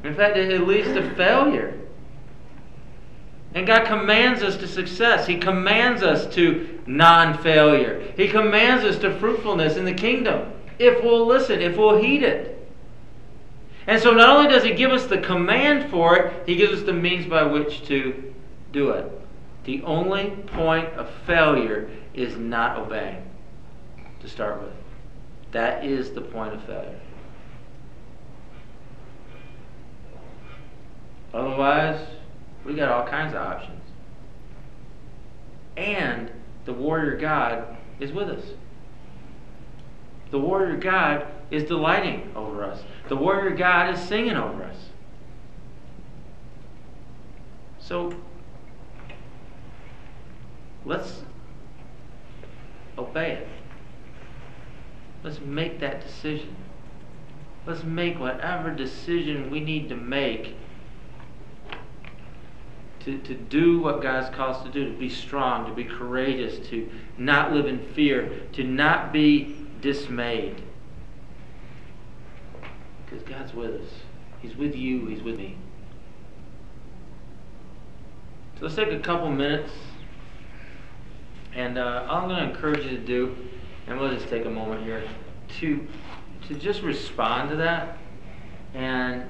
[0.03, 1.79] In fact, it leads to failure.
[3.55, 5.29] And God commands us to success.
[5.29, 8.13] He commands us to non failure.
[8.17, 12.60] He commands us to fruitfulness in the kingdom if we'll listen, if we'll heed it.
[13.87, 16.83] And so not only does He give us the command for it, He gives us
[16.83, 18.33] the means by which to
[18.73, 19.11] do it.
[19.65, 23.29] The only point of failure is not obeying,
[24.21, 24.73] to start with.
[25.53, 27.01] That is the point of failure.
[31.33, 32.07] Otherwise,
[32.65, 33.83] we got all kinds of options.
[35.77, 36.31] And
[36.65, 38.45] the warrior God is with us.
[40.31, 42.83] The warrior God is delighting over us.
[43.09, 44.77] The warrior God is singing over us.
[47.79, 48.15] So
[50.85, 51.23] let's
[52.97, 53.49] obey it.
[55.23, 56.55] Let's make that decision.
[57.67, 60.55] Let's make whatever decision we need to make
[63.01, 66.67] to, to do what God's called us to do, to be strong, to be courageous,
[66.69, 66.89] to
[67.19, 70.63] not live in fear, to not be dismayed.
[73.11, 73.89] Because God's with us.
[74.41, 75.57] He's with you, He's with me.
[78.57, 79.73] So let's take a couple minutes.
[81.55, 83.37] And uh, all I'm going to encourage you to do,
[83.89, 85.03] and we'll just take a moment here,
[85.59, 85.87] to,
[86.47, 87.99] to just respond to that.
[88.75, 89.25] And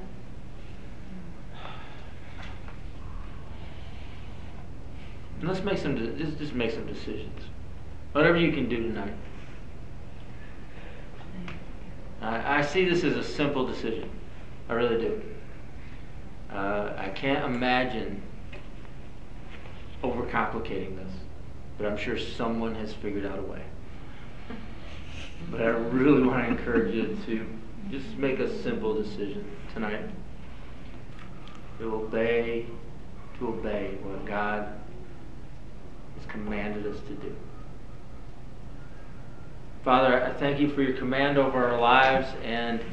[5.43, 7.41] let's make some, just, just make some decisions.
[8.13, 9.15] Whatever you can do tonight.
[12.31, 14.09] I, I see this as a simple decision.
[14.69, 15.23] I really do.
[16.53, 18.23] Uh, I can't imagine
[20.05, 21.13] overcomplicating this,
[21.77, 23.63] but I'm sure someone has figured out a way.
[25.51, 27.47] But I really want to encourage you to
[27.91, 30.09] just make a simple decision tonight.
[31.79, 32.67] To obey,
[33.39, 34.69] to obey what God
[36.17, 37.35] has commanded us to do.
[39.85, 42.85] Father, I thank you for your command over our lives, and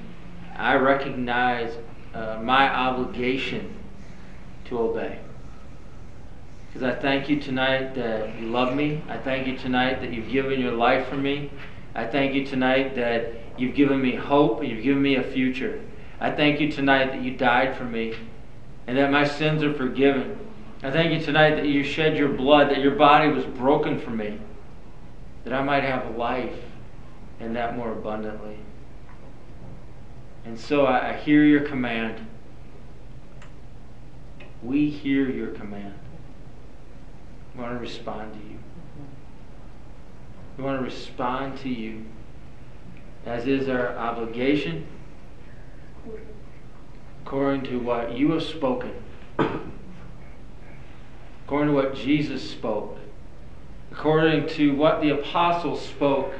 [0.55, 1.75] I recognize
[2.13, 3.75] uh, my obligation
[4.65, 5.19] to obey.
[6.67, 9.03] Because I thank you tonight that you love me.
[9.09, 11.51] I thank you tonight that you've given your life for me.
[11.93, 15.81] I thank you tonight that you've given me hope and you've given me a future.
[16.21, 18.15] I thank you tonight that you died for me
[18.87, 20.39] and that my sins are forgiven.
[20.83, 24.11] I thank you tonight that you shed your blood, that your body was broken for
[24.11, 24.39] me,
[25.43, 26.53] that I might have life
[27.39, 28.57] and that more abundantly.
[30.45, 32.25] And so I, I hear your command.
[34.63, 35.93] We hear your command.
[37.53, 38.57] We want to respond to you.
[40.57, 42.05] We want to respond to you,
[43.25, 44.87] as is our obligation,
[47.23, 48.93] according to what you have spoken,
[51.45, 52.97] according to what Jesus spoke,
[53.91, 56.33] according to what the apostles spoke.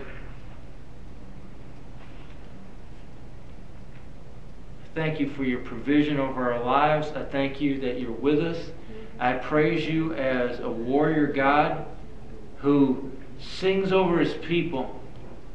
[4.98, 7.10] Thank you for your provision over our lives.
[7.10, 8.58] I thank you that you're with us.
[9.20, 11.86] I praise you as a warrior God
[12.58, 15.00] who sings over his people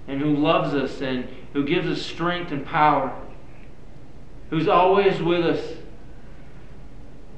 [0.07, 3.21] and who loves us and who gives us strength and power,
[4.51, 5.77] who's always with us.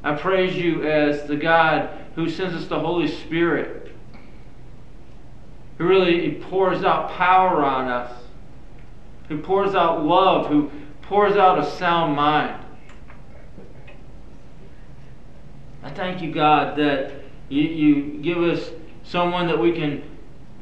[0.03, 3.93] I praise you as the God who sends us the Holy Spirit,
[5.79, 8.13] who really pours out power on us,
[9.29, 10.71] who pours out love, who
[11.09, 12.65] pours out a sound mind.
[15.83, 17.13] I thank you, God, that
[17.49, 18.71] you, you give us
[19.03, 20.03] someone that we can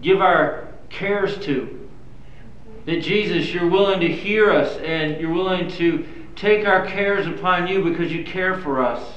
[0.01, 1.89] give our cares to.
[2.87, 7.69] That Jesus, you're willing to hear us and you're willing to take our cares upon
[7.69, 9.13] you because you care for us.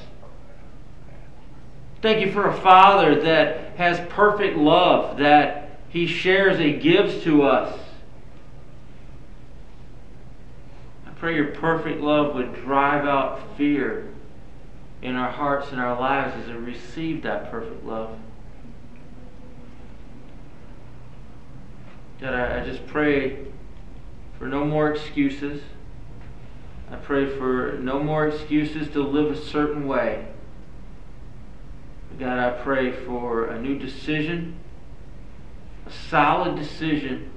[2.02, 7.42] Thank you for a Father that has perfect love, that He shares, and gives to
[7.42, 7.76] us.
[11.04, 14.08] I pray your perfect love would drive out fear
[15.02, 18.16] in our hearts and our lives as we receive that perfect love.
[22.20, 23.44] God, I, I just pray
[24.38, 25.62] for no more excuses.
[26.92, 30.28] I pray for no more excuses to live a certain way.
[32.20, 34.60] God, I pray for a new decision,
[35.86, 37.32] a solid decision,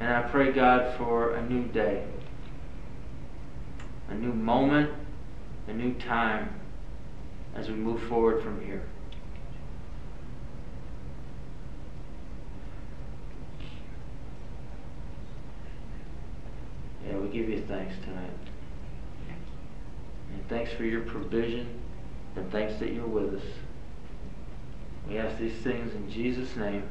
[0.00, 2.08] and I pray, God, for a new day,
[4.08, 4.90] a new moment,
[5.68, 6.60] a new time
[7.54, 8.82] as we move forward from here.
[17.06, 18.30] Yeah, we give you thanks tonight.
[20.32, 21.80] And thanks for your provision,
[22.36, 23.44] and thanks that you're with us.
[25.08, 26.88] We ask these things in Jesus' name.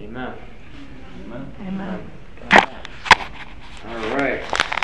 [0.00, 0.34] Amen.
[1.24, 1.52] Amen.
[1.60, 2.10] Amen.
[3.86, 4.77] All right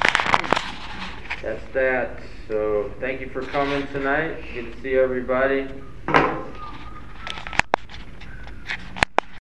[1.44, 2.20] that's that.
[2.48, 4.42] So thank you for coming tonight.
[4.54, 5.68] Good to see everybody.